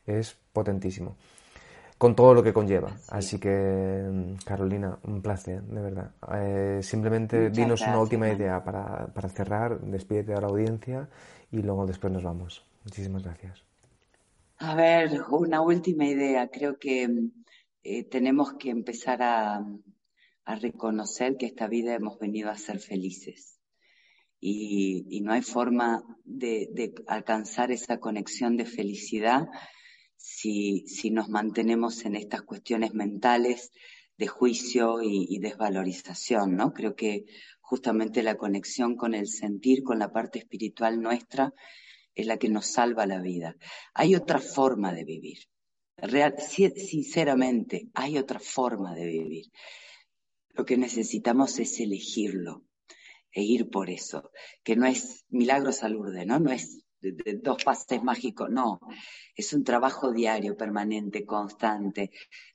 [0.07, 1.17] es potentísimo
[2.01, 2.97] con todo lo que conlleva.
[3.09, 6.11] Así que, mm, Carolina, un placer, de verdad.
[6.35, 11.11] Eh, simplemente dinos una última idea para, para cerrar, despídete a la audiencia
[11.53, 12.65] y luego después nos vamos.
[12.85, 13.63] Muchísimas gracias.
[14.57, 16.49] A ver, una última idea.
[16.49, 17.07] Creo que
[17.83, 19.63] eh, tenemos que empezar a,
[20.47, 23.59] a, reconocer que esta vida hemos venido a ser felices.
[24.41, 29.49] Y, y no hay forma de, de alcanzar esa conexión de felicidad
[30.21, 33.73] si, si nos mantenemos en estas cuestiones mentales
[34.19, 36.75] de juicio y, desvalorización, ¿no?
[36.75, 37.25] Creo que
[37.61, 41.55] justamente la conexión con el sentir, con la parte espiritual nuestra,
[42.15, 43.57] es la que nos salva la vida.
[43.95, 45.39] Hay otra forma de vivir.
[45.97, 49.47] Real, sinceramente, hay otra forma de vivir.
[50.51, 52.67] Lo que necesitamos es elegirlo
[53.33, 54.31] e ir por eso,
[54.63, 56.41] que no es milagro salurde, ¿no?
[56.41, 58.81] No es de, dos pases mágicos, no,
[59.35, 62.11] es un trabajo diario, permanente, constante,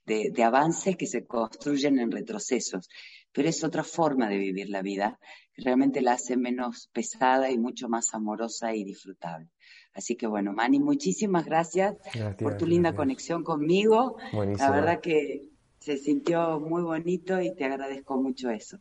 [0.05, 2.89] de, de avances que se construyen en retrocesos,
[3.31, 5.19] pero es otra forma de vivir la vida
[5.53, 9.49] que realmente la hace menos pesada y mucho más amorosa y disfrutable.
[9.93, 11.95] Así que bueno, Mani, muchísimas gracias,
[12.37, 14.17] por tu linda conexión conmigo.
[14.33, 15.54] La verdad que
[15.85, 18.79] se sintió muy bonito y te agradezco mucho eso.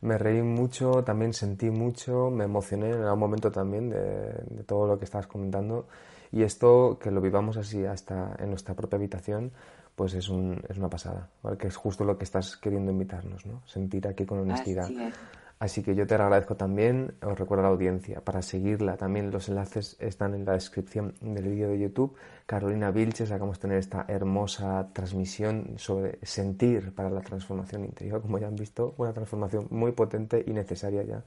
[0.00, 4.98] Me reí mucho, también sentí mucho, me emocioné en algún momento también de, todo lo
[4.98, 5.88] que estabas comentando.
[6.32, 9.52] Y esto, que lo vivamos así hasta en nuestra propia habitación,
[9.94, 11.28] pues es, un, es una pasada,
[11.58, 13.60] que es justo lo que estás queriendo invitarnos, ¿no?
[13.66, 14.88] Sentir aquí con honestidad.
[15.60, 19.50] Así que yo te agradezco también, os recuerdo a la audiencia, para seguirla también los
[19.50, 22.16] enlaces están en la descripción del vídeo de YouTube.
[22.46, 28.38] Carolina Vilches, acabamos de tener esta hermosa transmisión sobre sentir para la transformación interior, como
[28.38, 31.24] ya han visto, una transformación muy potente y necesaria ya.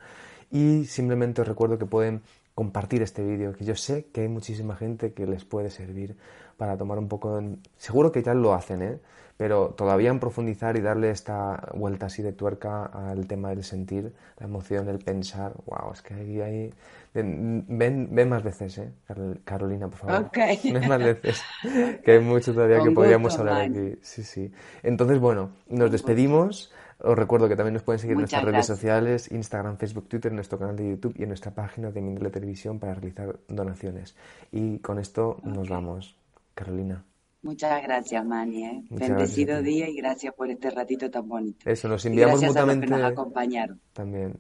[0.49, 2.23] Y simplemente os recuerdo que pueden
[2.55, 6.17] compartir este vídeo, que yo sé que hay muchísima gente que les puede servir
[6.57, 7.39] para tomar un poco...
[7.39, 7.57] De...
[7.77, 8.99] Seguro que ya lo hacen, ¿eh?
[9.37, 14.13] pero todavía en profundizar y darle esta vuelta así de tuerca al tema del sentir,
[14.39, 16.73] la emoción, el pensar, wow, es que ahí hay...
[17.13, 18.91] Ven, ven más veces, ¿eh?
[19.43, 20.31] Carolina, por favor.
[20.63, 21.43] Ven más veces,
[22.03, 23.99] que hay mucho todavía que podríamos hablar aquí.
[24.01, 24.51] Sí, sí.
[24.81, 26.73] Entonces, bueno, nos despedimos.
[26.97, 30.37] Os recuerdo que también nos pueden seguir en nuestras redes sociales, Instagram, Facebook, Twitter, en
[30.37, 34.15] nuestro canal de YouTube y en nuestra página de Mindele Televisión para realizar donaciones.
[34.51, 36.15] Y con esto nos vamos.
[36.53, 37.05] Carolina.
[37.41, 38.63] Muchas gracias, Mani.
[38.63, 38.83] ¿eh?
[38.89, 41.69] Bendecido día y gracias por este ratito tan bonito.
[41.69, 42.87] Eso, nos enviamos mutuamente.
[42.87, 43.81] nos acompañaron.
[43.91, 44.39] También.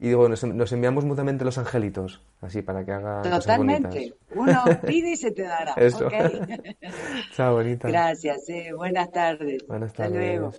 [0.00, 3.22] Y digo, nos, enviamos mutuamente los angelitos, así para que haga.
[3.22, 4.14] Totalmente.
[4.34, 5.74] Uno pide y se te dará.
[5.74, 6.08] Eso.
[7.36, 7.86] Chao, bonita.
[7.86, 8.72] Gracias, eh.
[8.74, 9.64] buenas tardes.
[9.68, 10.16] Buenas tardes.
[10.16, 10.52] Hasta luego.